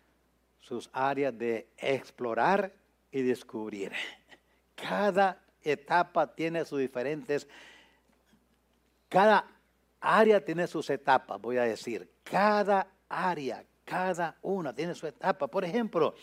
[0.58, 2.72] sus áreas de explorar
[3.10, 3.92] y descubrir.
[4.74, 7.48] Cada etapa tiene sus diferentes,
[9.08, 9.46] cada
[10.00, 12.10] área tiene sus etapas, voy a decir.
[12.24, 15.46] Cada área, cada una tiene su etapa.
[15.46, 16.14] Por ejemplo,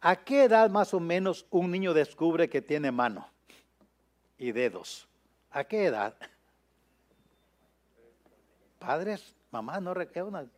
[0.00, 3.28] ¿a qué edad más o menos un niño descubre que tiene mano
[4.38, 5.06] y dedos?
[5.50, 6.16] ¿A qué edad?
[8.82, 10.48] Padres, mamá, no requiere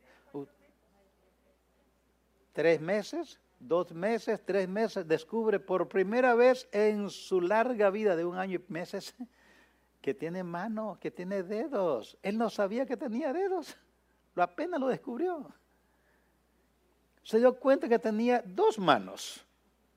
[2.55, 8.25] tres meses, dos meses, tres meses, descubre por primera vez en su larga vida de
[8.25, 9.15] un año y meses
[10.01, 12.17] que tiene mano, que tiene dedos.
[12.23, 13.77] Él no sabía que tenía dedos,
[14.35, 15.53] lo apenas lo descubrió.
[17.23, 19.45] Se dio cuenta que tenía dos manos,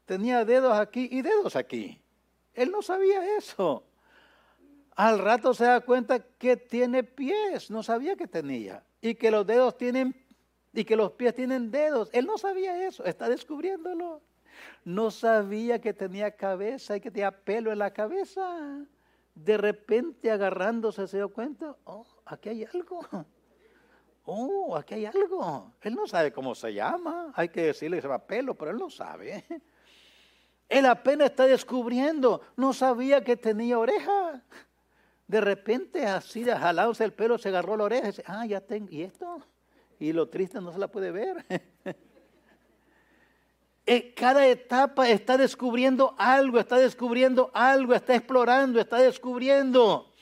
[0.06, 2.02] tenía dedos aquí y dedos aquí.
[2.54, 3.84] Él no sabía eso.
[4.98, 8.84] Al rato se da cuenta que tiene pies, no sabía que tenía.
[9.00, 10.26] Y que los dedos tienen,
[10.74, 12.10] y que los pies tienen dedos.
[12.14, 14.24] Él no sabía eso, está descubriéndolo.
[14.84, 18.88] No sabía que tenía cabeza y que tenía pelo en la cabeza.
[19.36, 23.02] De repente agarrándose se dio cuenta, oh, aquí hay algo.
[24.30, 25.74] Oh, aquí hay algo.
[25.80, 27.32] Él no sabe cómo se llama.
[27.36, 29.46] Hay que decirle que se llama pelo, pero él no sabe.
[30.68, 32.42] Él apenas está descubriendo.
[32.58, 34.44] No sabía que tenía oreja.
[35.28, 38.88] De repente, así jalándose el pelo, se agarró la oreja y dice, ah, ya tengo,
[38.90, 39.42] ¿y esto?
[40.00, 41.46] Y lo triste no se la puede ver.
[43.90, 50.14] Eh, cada etapa está descubriendo algo, está descubriendo algo, está explorando, está descubriendo.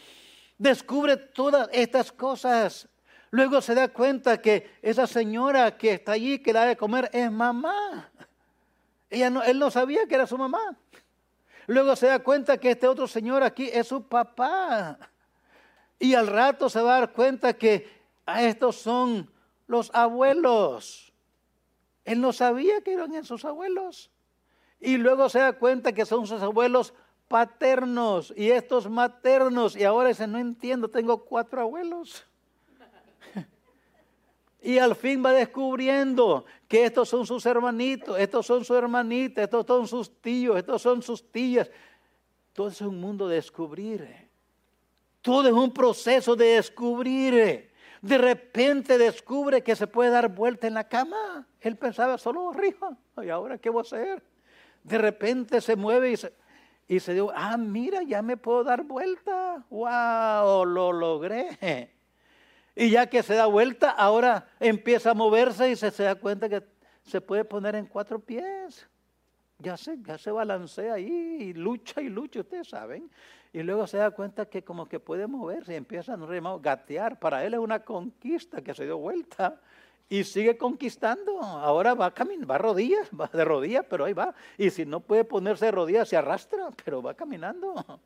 [0.60, 2.88] Descubre todas estas cosas.
[3.32, 7.10] Luego se da cuenta que esa señora que está allí, que la da de comer,
[7.12, 8.12] es mamá.
[9.10, 10.78] Ella no, él no sabía que era su mamá.
[11.68, 14.98] Luego se da cuenta que este otro señor aquí es su papá.
[16.00, 17.90] Y al rato se va a dar cuenta que
[18.26, 19.32] a estos son
[19.68, 21.14] los abuelos.
[22.04, 24.12] Él no sabía que eran esos abuelos.
[24.80, 26.94] Y luego se da cuenta que son sus abuelos
[27.28, 29.76] paternos y estos maternos.
[29.76, 32.26] Y ahora dice, no entiendo, tengo cuatro abuelos.
[34.66, 39.64] Y al fin va descubriendo que estos son sus hermanitos, estos son sus hermanitas, estos
[39.68, 41.70] son sus tíos, estos son sus tías.
[42.52, 44.28] Todo es un mundo de descubrir.
[45.22, 47.72] Todo es un proceso de descubrir.
[48.02, 51.48] De repente descubre que se puede dar vuelta en la cama.
[51.62, 52.98] Él pensaba solo arriba.
[53.24, 54.24] ¿Y ahora qué voy a hacer?
[54.82, 56.34] De repente se mueve y se,
[56.88, 59.64] y se dijo, ah, mira, ya me puedo dar vuelta.
[59.70, 60.66] ¡Wow!
[60.66, 61.95] Lo logré.
[62.76, 66.50] Y ya que se da vuelta, ahora empieza a moverse y se, se da cuenta
[66.50, 66.62] que
[67.04, 68.88] se puede poner en cuatro pies.
[69.60, 73.10] Ya se, ya se balancea ahí y lucha y lucha, ustedes saben.
[73.54, 77.18] Y luego se da cuenta que como que puede moverse y empieza a gatear.
[77.18, 79.62] Para él es una conquista que se dio vuelta
[80.10, 81.42] y sigue conquistando.
[81.42, 84.36] Ahora va a caminar, va a rodillas, va de rodillas, pero ahí va.
[84.58, 88.02] Y si no puede ponerse de rodillas, se arrastra, pero va caminando.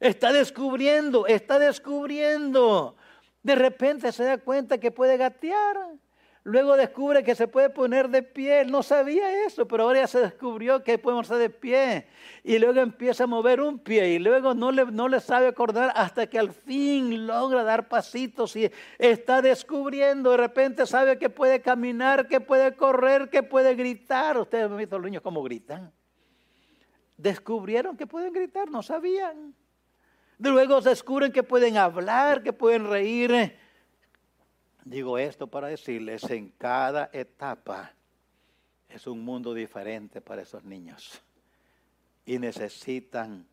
[0.00, 2.96] Está descubriendo, está descubriendo.
[3.42, 5.76] De repente se da cuenta que puede gatear.
[6.44, 8.64] Luego descubre que se puede poner de pie.
[8.64, 12.06] No sabía eso, pero ahora ya se descubrió que puede ponerse de pie.
[12.42, 15.92] Y luego empieza a mover un pie y luego no le, no le sabe acordar
[15.94, 20.32] hasta que al fin logra dar pasitos y está descubriendo.
[20.32, 24.36] De repente sabe que puede caminar, que puede correr, que puede gritar.
[24.36, 25.92] Ustedes han visto los niños cómo gritan.
[27.16, 29.54] Descubrieron que pueden gritar, no sabían.
[30.50, 33.56] Luego descubren que pueden hablar, que pueden reír.
[34.84, 37.92] Digo esto para decirles, en cada etapa
[38.88, 41.22] es un mundo diferente para esos niños
[42.26, 43.46] y necesitan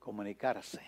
[0.00, 0.82] comunicarse.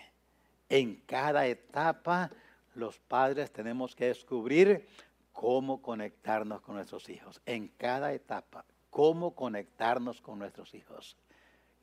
[0.67, 2.29] En cada etapa
[2.73, 4.87] los padres tenemos que descubrir
[5.31, 7.41] cómo conectarnos con nuestros hijos.
[7.45, 11.15] En cada etapa, cómo conectarnos con nuestros hijos.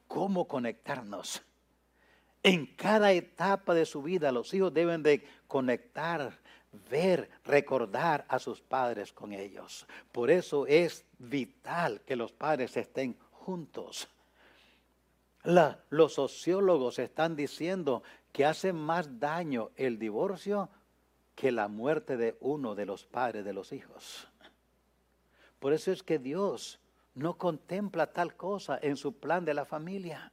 [0.07, 1.43] Cómo conectarnos.
[2.43, 6.41] En cada etapa de su vida los hijos deben de conectar,
[6.91, 9.87] ver, recordar a sus padres con ellos.
[10.11, 14.09] Por eso es vital que los padres estén juntos.
[15.45, 20.69] los sociólogos están diciendo que hace más daño el divorcio
[21.35, 24.29] que la muerte de uno de los padres de los hijos.
[25.59, 26.81] Por eso es que Dios
[27.15, 30.33] no contempla tal cosa en su plan de la familia.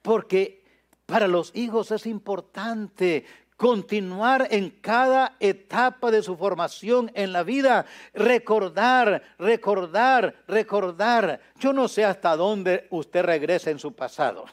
[0.00, 0.61] Porque
[1.06, 3.24] para los hijos es importante
[3.56, 11.40] continuar en cada etapa de su formación en la vida, recordar, recordar, recordar.
[11.60, 14.46] Yo no sé hasta dónde usted regresa en su pasado,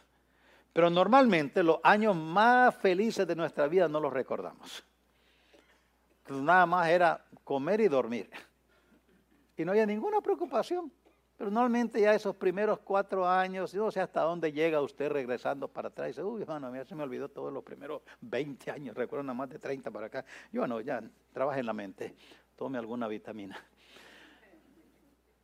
[0.74, 4.84] pero normalmente los años más felices de nuestra vida no los recordamos.
[6.30, 8.30] Nada más era comer y dormir.
[9.58, 10.92] Y no había ninguna preocupación.
[11.40, 15.70] Pero normalmente ya esos primeros cuatro años, yo no sé hasta dónde llega usted regresando
[15.70, 16.10] para atrás.
[16.10, 19.50] dice, uy, bueno, ya se me olvidó todos los primeros 20 años, recuerdo nada más
[19.50, 20.26] de 30 para acá.
[20.52, 22.14] Yo no, ya trabaja en la mente,
[22.58, 23.58] tome alguna vitamina.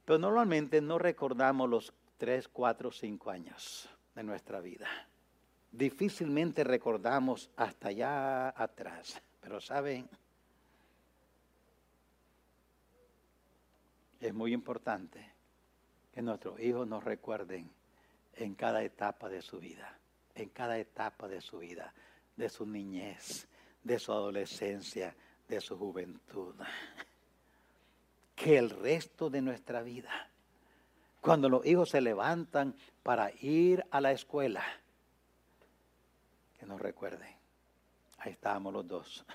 [0.03, 4.89] Pero normalmente no recordamos los 3, 4, 5 años de nuestra vida.
[5.71, 9.21] Difícilmente recordamos hasta allá atrás.
[9.39, 10.09] Pero saben,
[14.19, 15.34] es muy importante
[16.15, 17.69] que nuestros hijos nos recuerden
[18.35, 19.99] en cada etapa de su vida,
[20.33, 21.93] en cada etapa de su vida,
[22.37, 23.49] de su niñez,
[23.83, 25.13] de su adolescencia,
[25.49, 26.55] de su juventud.
[28.33, 30.29] Que el resto de nuestra vida,
[31.21, 34.61] cuando los hijos se levantan para ir a la escuela,
[36.59, 37.33] que nos recuerden,
[38.17, 39.25] ahí estábamos los dos.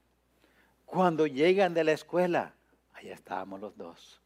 [0.84, 2.54] Cuando llegan de la escuela,
[2.92, 4.20] ahí estábamos los dos.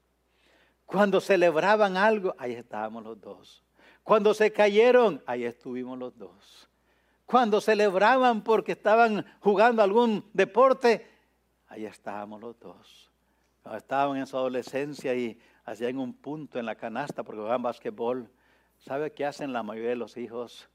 [0.93, 3.65] Cuando celebraban algo, ahí estábamos los dos.
[4.03, 6.69] Cuando se cayeron, ahí estuvimos los dos.
[7.25, 11.09] Cuando celebraban porque estaban jugando algún deporte,
[11.69, 13.11] ahí estábamos los dos.
[13.63, 18.31] Cuando estaban en su adolescencia y hacían un punto en la canasta porque jugaban basquetbol,
[18.77, 20.69] ¿sabe qué hacen la mayoría de los hijos?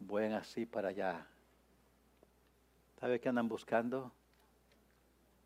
[0.00, 1.28] Vuelven así para allá.
[2.98, 4.10] ¿Sabe qué andan buscando?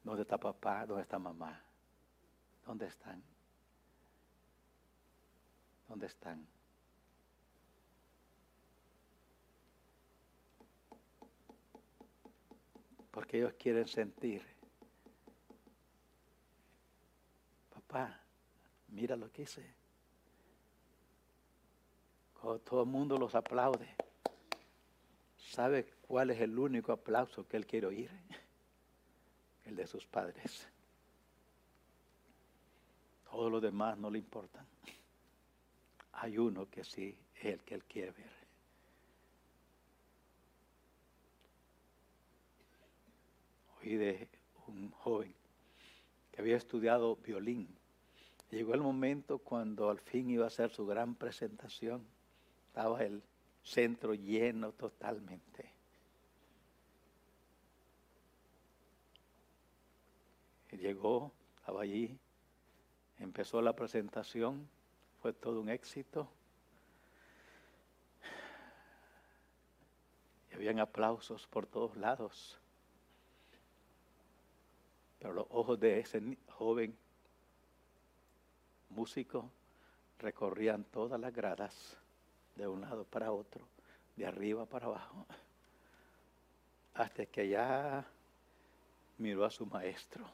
[0.02, 0.86] ¿Dónde está papá?
[0.86, 1.60] ¿Dónde está mamá?
[2.64, 3.35] ¿Dónde están?
[5.88, 6.46] ¿Dónde están?
[13.10, 14.42] Porque ellos quieren sentir.
[17.72, 18.20] Papá,
[18.88, 19.74] mira lo que hice.
[22.34, 23.88] Cuando todo el mundo los aplaude,
[25.38, 28.10] ¿sabe cuál es el único aplauso que él quiere oír?
[29.64, 30.68] El de sus padres.
[33.30, 34.66] Todos los demás no le importan
[36.18, 38.32] hay uno que sí es el que él quiere ver.
[43.80, 44.28] Oí de
[44.66, 45.34] un joven
[46.32, 47.68] que había estudiado violín.
[48.50, 52.06] Llegó el momento cuando al fin iba a hacer su gran presentación.
[52.68, 53.22] Estaba el
[53.62, 55.76] centro lleno totalmente.
[60.76, 62.18] llegó, estaba allí,
[63.18, 64.68] empezó la presentación
[65.26, 66.28] fue todo un éxito.
[70.48, 72.60] Y habían aplausos por todos lados.
[75.18, 76.96] Pero los ojos de ese joven
[78.90, 79.50] músico
[80.20, 81.98] recorrían todas las gradas,
[82.54, 83.66] de un lado para otro,
[84.14, 85.26] de arriba para abajo,
[86.94, 88.06] hasta que ya
[89.18, 90.24] miró a su maestro,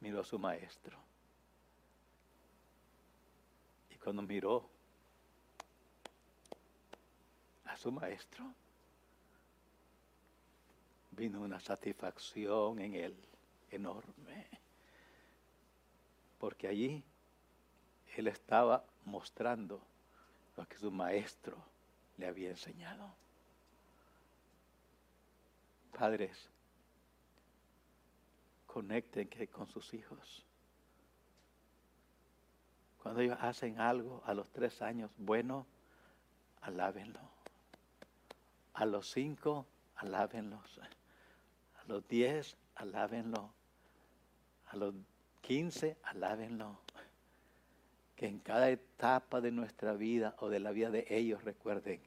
[0.00, 1.11] miró a su maestro
[4.02, 4.68] cuando miró
[7.66, 8.44] a su maestro,
[11.12, 13.16] vino una satisfacción en él
[13.70, 14.48] enorme,
[16.38, 17.04] porque allí
[18.16, 19.80] él estaba mostrando
[20.56, 21.56] lo que su maestro
[22.18, 23.14] le había enseñado.
[25.96, 26.48] Padres,
[28.66, 30.44] conecten con sus hijos.
[33.02, 35.66] Cuando ellos hacen algo a los tres años bueno,
[36.60, 37.18] alábenlo.
[38.74, 40.78] A los cinco, alábenlos.
[41.80, 43.52] A los diez, alábenlo.
[44.66, 44.94] A los
[45.40, 46.78] quince, alábenlo.
[48.14, 52.00] Que en cada etapa de nuestra vida o de la vida de ellos recuerden,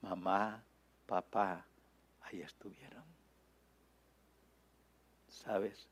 [0.00, 0.64] mamá,
[1.06, 1.66] papá,
[2.22, 3.04] ahí estuvieron.
[5.28, 5.86] ¿Sabes?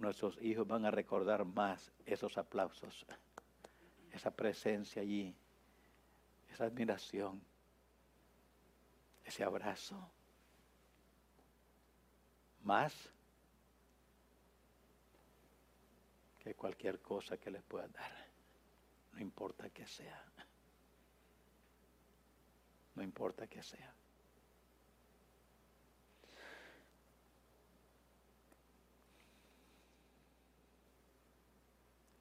[0.00, 3.06] Nuestros hijos van a recordar más esos aplausos,
[4.10, 5.36] esa presencia allí,
[6.48, 7.42] esa admiración,
[9.24, 10.10] ese abrazo.
[12.62, 12.94] Más
[16.38, 18.12] que cualquier cosa que les pueda dar,
[19.12, 20.24] no importa que sea.
[22.94, 23.94] no importa que sea.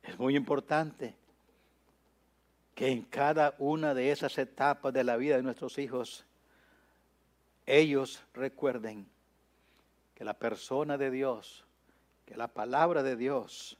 [0.09, 1.15] Es muy importante
[2.73, 6.25] que en cada una de esas etapas de la vida de nuestros hijos,
[7.67, 9.07] ellos recuerden
[10.15, 11.63] que la persona de Dios,
[12.25, 13.77] que la palabra de Dios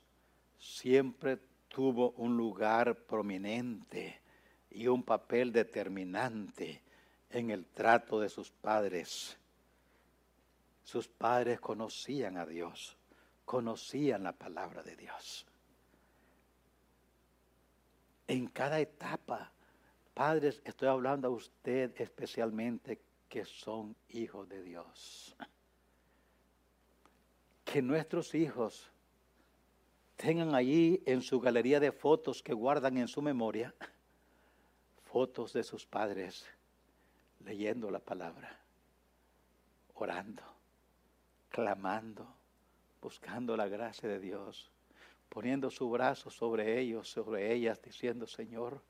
[0.59, 4.21] siempre tuvo un lugar prominente
[4.69, 6.83] y un papel determinante
[7.31, 9.35] en el trato de sus padres.
[10.83, 12.95] Sus padres conocían a Dios,
[13.45, 15.48] conocían la palabra de Dios.
[18.29, 19.51] En cada etapa,
[20.13, 25.35] padres, estoy hablando a usted especialmente que son hijos de Dios.
[27.65, 28.91] Que nuestros hijos
[30.15, 33.73] tengan allí en su galería de fotos que guardan en su memoria
[35.05, 36.45] fotos de sus padres
[37.39, 38.59] leyendo la palabra,
[39.95, 40.43] orando,
[41.49, 42.27] clamando,
[43.01, 44.69] buscando la gracia de Dios,
[45.29, 48.81] poniendo su brazo sobre ellos, sobre ellas, diciendo, Señor,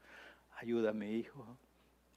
[0.55, 1.57] ayuda a mi hijo,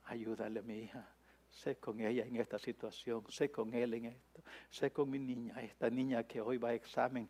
[0.05, 1.09] ayúdale a mi hija,
[1.51, 5.61] sé con ella en esta situación, sé con él en esto, sé con mi niña,
[5.63, 7.29] esta niña que hoy va a examen,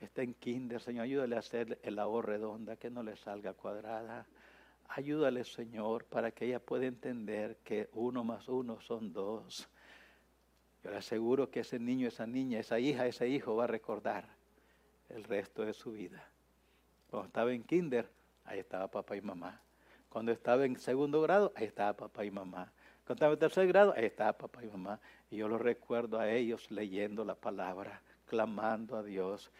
[0.00, 4.26] está en kinder, Señor, ayúdale a hacer el labor redonda, que no le salga cuadrada.
[4.88, 9.68] Ayúdale, Señor, para que ella pueda entender que uno más uno son dos.
[10.84, 14.28] Yo le aseguro que ese niño, esa niña, esa hija, ese hijo va a recordar
[15.08, 16.28] el resto de su vida.
[17.14, 18.10] Cuando estaba en kinder,
[18.44, 19.60] ahí estaba papá y mamá.
[20.08, 22.72] Cuando estaba en segundo grado, ahí estaba papá y mamá.
[23.06, 24.98] Cuando estaba en tercer grado, ahí estaba papá y mamá.
[25.30, 29.52] Y yo lo recuerdo a ellos leyendo la palabra, clamando a Dios,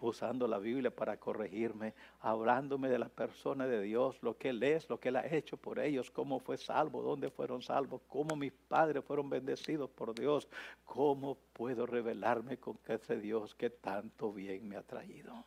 [0.00, 4.88] usando la Biblia para corregirme, hablándome de la persona de Dios, lo que Él es,
[4.88, 8.52] lo que Él ha hecho por ellos, cómo fue salvo, dónde fueron salvos, cómo mis
[8.52, 10.48] padres fueron bendecidos por Dios,
[10.86, 15.44] cómo puedo revelarme con ese Dios que tanto bien me ha traído.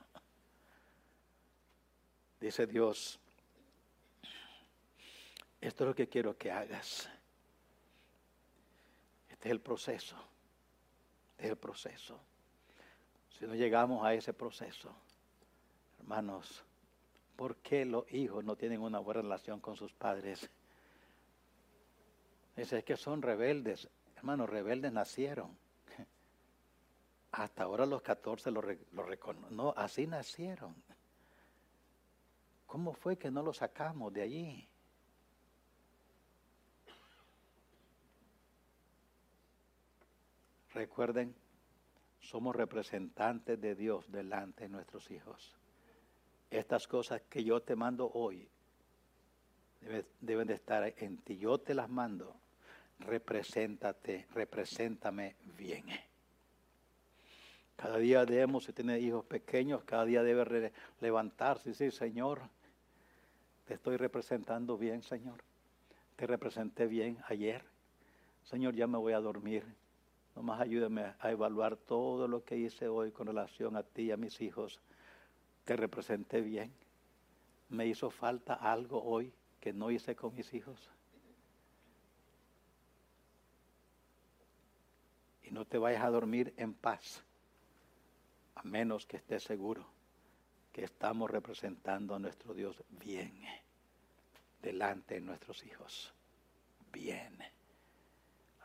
[2.43, 3.17] Dice Dios,
[5.61, 7.09] esto es lo que quiero que hagas.
[9.29, 10.17] Este es el proceso.
[11.31, 12.19] Este es el proceso.
[13.29, 14.93] Si no llegamos a ese proceso,
[15.99, 16.65] hermanos,
[17.37, 20.49] ¿por qué los hijos no tienen una buena relación con sus padres?
[22.57, 23.87] Dice, es que son rebeldes.
[24.17, 25.57] Hermanos, rebeldes nacieron.
[27.31, 29.55] Hasta ahora los 14 lo, reconocen.
[29.55, 30.75] No, así nacieron.
[32.73, 34.67] ¿Cómo fue que no lo sacamos de allí?
[40.73, 41.35] Recuerden
[42.19, 45.55] somos representantes de Dios delante de nuestros hijos.
[46.49, 48.49] Estas cosas que yo te mando hoy
[50.19, 51.37] deben, de estar en ti.
[51.37, 52.35] Yo te las mando.
[53.01, 55.85] Represéntate, represéntame bien.
[57.75, 62.41] Cada día debemos, si tiene hijos pequeños, cada día debe levantarse y decir, Señor,
[63.73, 65.43] estoy representando bien, Señor.
[66.15, 67.63] Te representé bien ayer.
[68.43, 69.65] Señor, ya me voy a dormir.
[70.35, 74.17] Nomás ayúdame a evaluar todo lo que hice hoy con relación a ti y a
[74.17, 74.79] mis hijos.
[75.65, 76.73] Te representé bien.
[77.69, 80.89] Me hizo falta algo hoy que no hice con mis hijos.
[85.43, 87.23] Y no te vayas a dormir en paz,
[88.55, 89.85] a menos que estés seguro
[90.73, 93.31] que estamos representando a nuestro Dios bien
[94.63, 96.11] delante de nuestros hijos.
[96.91, 97.37] Bien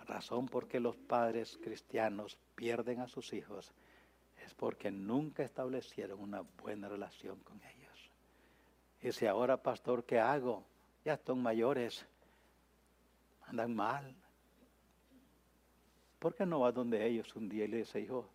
[0.08, 3.72] razón por qué los padres cristianos pierden a sus hijos
[4.44, 8.10] es porque nunca establecieron una buena relación con ellos.
[9.02, 10.64] Y si ahora, pastor, ¿qué hago?
[11.04, 12.06] Ya están mayores,
[13.42, 14.14] andan mal.
[16.18, 18.28] ¿Por qué no va donde ellos un día y le dice, hijo,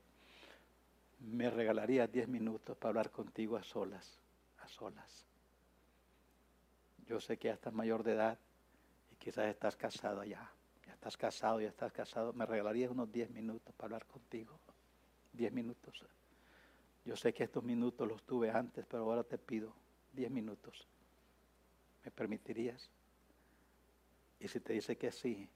[1.20, 4.20] me regalaría diez minutos para hablar contigo a solas,
[4.60, 5.26] a solas?
[7.08, 8.40] Yo sé que ya estás mayor de edad
[9.12, 10.52] y quizás estás casado ya
[11.04, 14.58] estás casado, ya estás casado, me regalarías unos 10 minutos para hablar contigo.
[15.34, 16.06] 10 minutos.
[17.04, 19.76] Yo sé que estos minutos los tuve antes, pero ahora te pido
[20.14, 20.88] 10 minutos.
[22.06, 22.90] ¿Me permitirías?
[24.40, 25.50] Y si te dice que sí,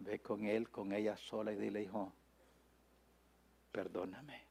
[0.00, 2.12] ve con él, con ella sola y dile, hijo,
[3.72, 4.42] perdóname,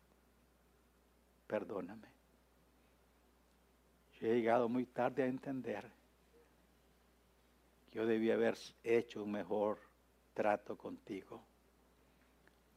[1.46, 2.15] perdóname.
[4.20, 5.90] Yo he llegado muy tarde a entender
[7.96, 9.80] yo debía haber hecho un mejor
[10.34, 11.42] trato contigo.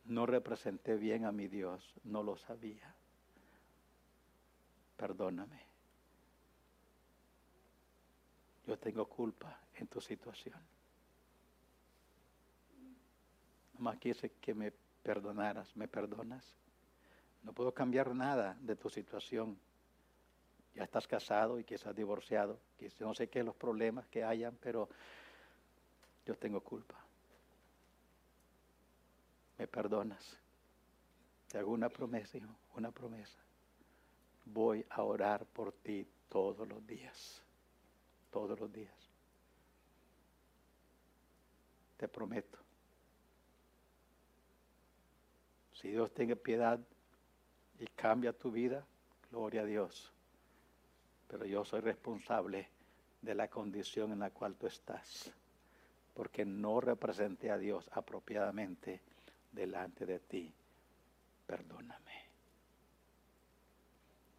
[0.05, 2.95] No representé bien a mi Dios, no lo sabía.
[4.97, 5.61] Perdóname.
[8.65, 10.61] Yo tengo culpa en tu situación.
[13.75, 14.71] Nomás quise que me
[15.03, 15.77] perdonaras.
[15.77, 16.47] ¿Me perdonas?
[17.43, 19.59] No puedo cambiar nada de tu situación.
[20.75, 22.59] Ya estás casado y quizás divorciado.
[22.77, 24.89] Quizás no sé qué los problemas que hayan, pero
[26.25, 26.95] yo tengo culpa.
[29.59, 30.39] ¿Me perdonas?
[31.49, 33.39] Te hago una promesa, hijo, una promesa.
[34.45, 37.43] Voy a orar por ti todos los días.
[38.31, 38.95] Todos los días.
[41.97, 42.59] Te prometo.
[45.73, 46.81] Si Dios tenga piedad
[47.79, 48.85] y cambia tu vida,
[49.31, 50.13] gloria a Dios.
[51.29, 52.69] Pero yo soy responsable
[53.23, 55.33] de la condición en la cual tú estás,
[56.15, 59.03] porque no representé a Dios apropiadamente
[59.53, 60.53] delante de ti.
[61.47, 62.29] Perdóname.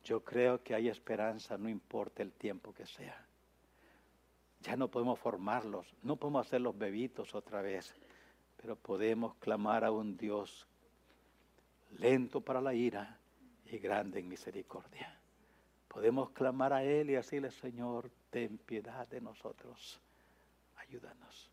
[0.03, 3.25] Yo creo que hay esperanza, no importa el tiempo que sea.
[4.61, 7.93] Ya no podemos formarlos, no podemos hacer los bebitos otra vez,
[8.57, 10.67] pero podemos clamar a un Dios
[11.91, 13.19] lento para la ira
[13.65, 15.19] y grande en misericordia.
[15.89, 19.99] Podemos clamar a Él y decirle, Señor, ten piedad de nosotros,
[20.77, 21.51] ayúdanos.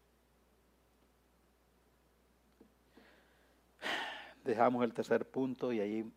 [4.44, 6.12] Dejamos el tercer punto y ahí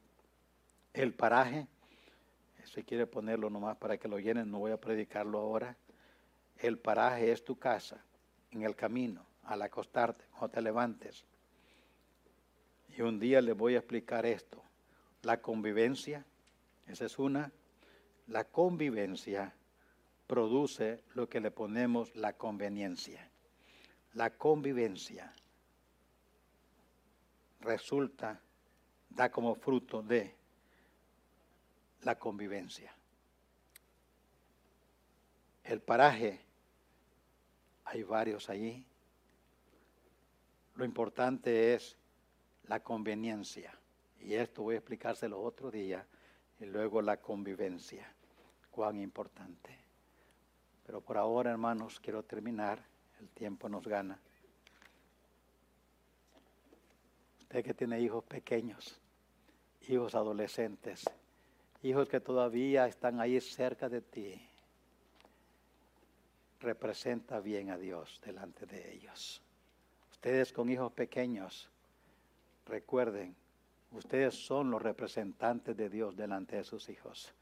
[0.94, 1.66] el paraje.
[2.66, 5.76] Si quiere ponerlo nomás para que lo llenen, no voy a predicarlo ahora.
[6.58, 8.04] El paraje es tu casa,
[8.52, 11.26] en el camino, al acostarte, cuando te levantes.
[12.96, 14.62] Y un día les voy a explicar esto.
[15.24, 16.26] La convivencia,
[16.86, 17.52] esa es una.
[18.30, 19.52] La convivencia
[20.28, 23.28] produce lo que le ponemos la conveniencia.
[24.14, 25.34] La convivencia
[27.62, 28.40] resulta,
[29.10, 30.36] da como fruto de
[32.04, 32.94] la convivencia.
[35.64, 36.40] El paraje,
[37.86, 38.86] hay varios allí.
[40.76, 41.98] Lo importante es
[42.68, 43.76] la conveniencia.
[44.20, 46.06] Y esto voy a explicárselo otro día.
[46.60, 48.14] Y luego la convivencia.
[48.72, 49.78] Cuán importante.
[50.86, 52.84] Pero por ahora, hermanos, quiero terminar.
[53.20, 54.18] El tiempo nos gana.
[57.40, 59.00] Usted que tiene hijos pequeños,
[59.88, 61.04] hijos adolescentes,
[61.82, 64.48] hijos que todavía están ahí cerca de ti,
[66.62, 69.42] representa bien a Dios delante de ellos.
[70.12, 71.70] Ustedes con hijos pequeños,
[72.70, 73.36] Recuerden,
[73.94, 77.34] ustedes son los representantes de Dios delante de sus hijos.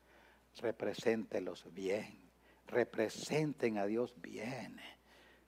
[0.61, 2.27] Represéntelos bien.
[2.67, 4.77] Representen a Dios bien.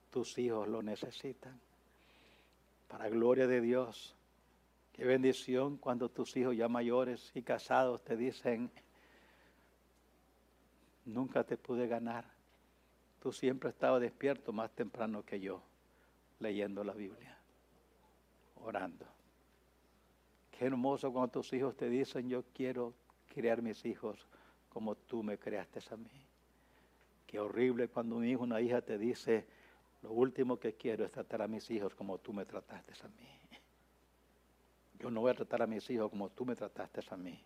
[0.10, 1.60] Tus hijos lo necesitan.
[2.88, 4.16] Para gloria de Dios.
[4.94, 8.70] Qué bendición cuando tus hijos ya mayores y casados te dicen,
[11.06, 12.26] nunca te pude ganar.
[13.22, 15.62] Tú siempre estabas despierto más temprano que yo,
[16.40, 17.38] leyendo la Biblia,
[18.56, 19.06] orando.
[20.52, 22.94] Qué hermoso cuando tus hijos te dicen, yo quiero
[23.34, 24.28] criar mis hijos
[24.70, 26.26] como tú me creaste a mí.
[27.26, 29.46] Qué horrible cuando un hijo una hija te dice,
[30.02, 33.30] lo último que quiero es tratar a mis hijos como tú me trataste a mí.
[35.00, 37.40] Yo no voy a tratar a mis hijos como tú me trataste a mí,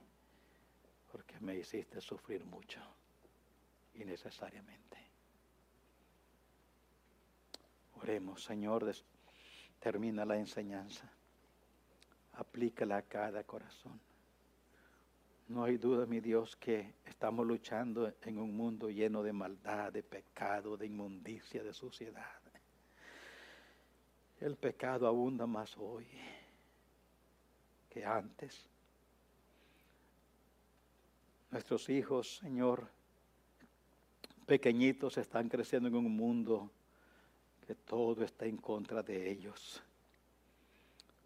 [1.11, 2.80] porque me hiciste sufrir mucho,
[3.95, 4.97] innecesariamente.
[8.01, 8.91] Oremos, Señor,
[9.80, 11.11] termina la enseñanza
[12.34, 13.99] aplícala a cada corazón.
[15.53, 20.01] No hay duda, mi Dios, que estamos luchando en un mundo lleno de maldad, de
[20.01, 22.41] pecado, de inmundicia, de suciedad.
[24.39, 26.07] El pecado abunda más hoy
[27.87, 28.67] que antes.
[31.51, 32.89] Nuestros hijos, Señor,
[34.47, 36.71] pequeñitos, están creciendo en un mundo
[37.67, 39.83] que todo está en contra de ellos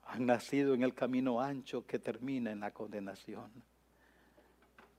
[0.10, 3.52] han nacido en el camino ancho que termina en la condenación.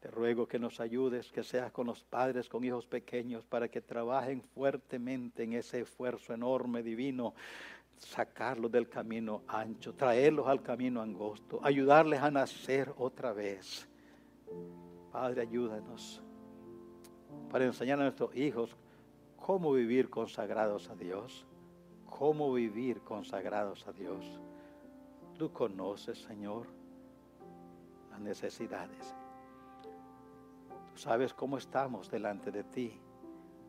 [0.00, 3.80] Te ruego que nos ayudes, que seas con los padres, con hijos pequeños, para que
[3.80, 7.34] trabajen fuertemente en ese esfuerzo enorme, divino,
[7.98, 13.88] sacarlos del camino ancho, traerlos al camino angosto, ayudarles a nacer otra vez.
[15.10, 16.22] Padre, ayúdanos
[17.50, 18.76] para enseñar a nuestros hijos
[19.36, 21.46] cómo vivir consagrados a Dios,
[22.06, 24.40] cómo vivir consagrados a Dios.
[25.38, 26.66] Tú conoces, Señor,
[28.10, 29.17] las necesidades.
[30.98, 33.00] Sabes cómo estamos delante de ti.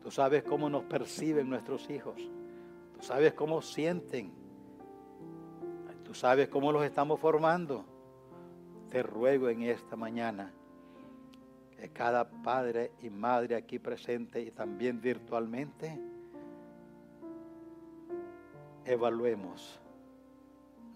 [0.02, 2.20] Tú sabes cómo nos perciben nuestros hijos.
[2.92, 4.32] Tú sabes cómo sienten.
[6.02, 7.84] Tú sabes cómo los estamos formando.
[8.88, 10.52] Te ruego en esta mañana
[11.76, 16.00] que cada padre y madre aquí presente y también virtualmente
[18.84, 19.78] evaluemos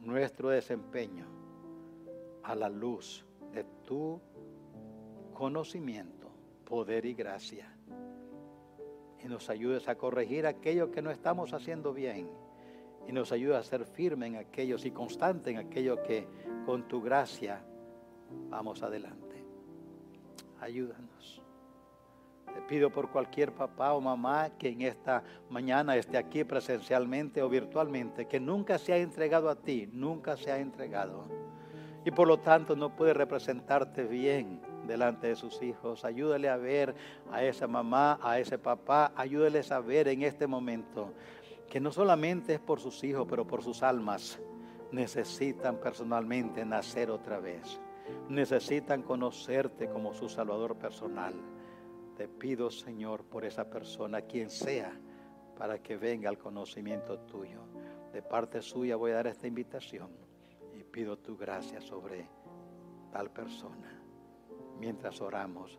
[0.01, 1.27] nuestro desempeño
[2.43, 4.21] a la luz de tu
[5.35, 6.24] conocimiento,
[6.65, 7.69] poder y gracia.
[9.23, 12.29] Y nos ayudes a corregir aquello que no estamos haciendo bien.
[13.07, 16.27] Y nos ayudes a ser firmes en aquellos y constantes en aquello que
[16.67, 17.65] con tu gracia
[18.49, 19.45] vamos adelante.
[20.61, 21.43] Ayúdanos.
[22.47, 27.49] Te pido por cualquier papá o mamá que en esta mañana esté aquí presencialmente o
[27.49, 31.25] virtualmente, que nunca se ha entregado a ti, nunca se ha entregado.
[32.05, 36.05] Y por lo tanto no puede representarte bien delante de sus hijos.
[36.05, 36.95] Ayúdale a ver
[37.31, 41.13] a esa mamá, a ese papá, ayúdales a ver en este momento
[41.69, 44.39] que no solamente es por sus hijos, pero por sus almas.
[44.93, 47.81] Necesitan personalmente nacer otra vez.
[48.29, 51.35] Necesitan conocerte como su Salvador personal.
[52.17, 54.93] Te pido, Señor, por esa persona, quien sea,
[55.59, 57.61] para que venga al conocimiento tuyo.
[58.13, 60.11] De parte suya voy a dar esta invitación
[60.79, 62.29] y pido tu gracia sobre
[63.11, 64.04] tal persona.
[64.79, 65.79] Mientras oramos,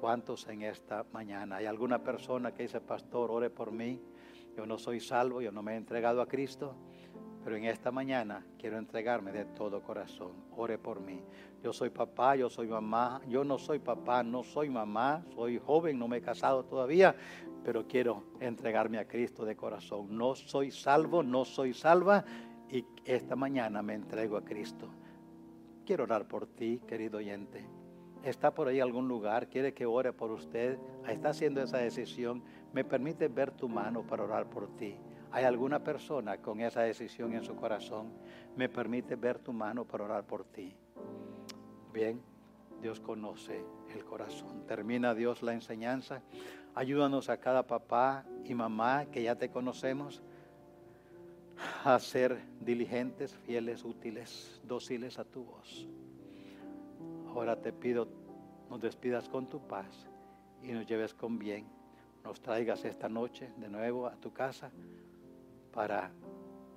[0.00, 1.56] ¿cuántos en esta mañana?
[1.56, 4.00] ¿Hay alguna persona que dice, pastor, ore por mí?
[4.56, 6.74] Yo no soy salvo, yo no me he entregado a Cristo.
[7.46, 10.32] Pero en esta mañana quiero entregarme de todo corazón.
[10.56, 11.22] Ore por mí.
[11.62, 13.20] Yo soy papá, yo soy mamá.
[13.28, 15.24] Yo no soy papá, no soy mamá.
[15.32, 17.14] Soy joven, no me he casado todavía.
[17.62, 20.08] Pero quiero entregarme a Cristo de corazón.
[20.18, 22.24] No soy salvo, no soy salva.
[22.68, 24.88] Y esta mañana me entrego a Cristo.
[25.84, 27.64] Quiero orar por ti, querido oyente.
[28.26, 29.46] ¿Está por ahí algún lugar?
[29.46, 30.80] ¿Quiere que ore por usted?
[31.06, 32.42] ¿Está haciendo esa decisión?
[32.72, 34.96] ¿Me permite ver tu mano para orar por ti?
[35.30, 38.12] ¿Hay alguna persona con esa decisión en su corazón?
[38.56, 40.74] ¿Me permite ver tu mano para orar por ti?
[41.92, 42.20] Bien,
[42.82, 43.64] Dios conoce
[43.94, 44.66] el corazón.
[44.66, 46.20] Termina Dios la enseñanza.
[46.74, 50.20] Ayúdanos a cada papá y mamá que ya te conocemos
[51.84, 55.88] a ser diligentes, fieles, útiles, dóciles a tu voz.
[57.36, 58.08] Ahora te pido,
[58.70, 60.08] nos despidas con tu paz
[60.62, 61.66] y nos lleves con bien.
[62.24, 64.70] Nos traigas esta noche de nuevo a tu casa
[65.70, 66.10] para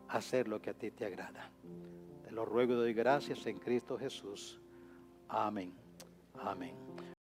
[0.09, 1.49] hacer lo que a ti te agrada.
[2.25, 4.59] Te lo ruego y doy gracias en Cristo Jesús.
[5.29, 5.73] Amén.
[6.33, 6.75] Amén.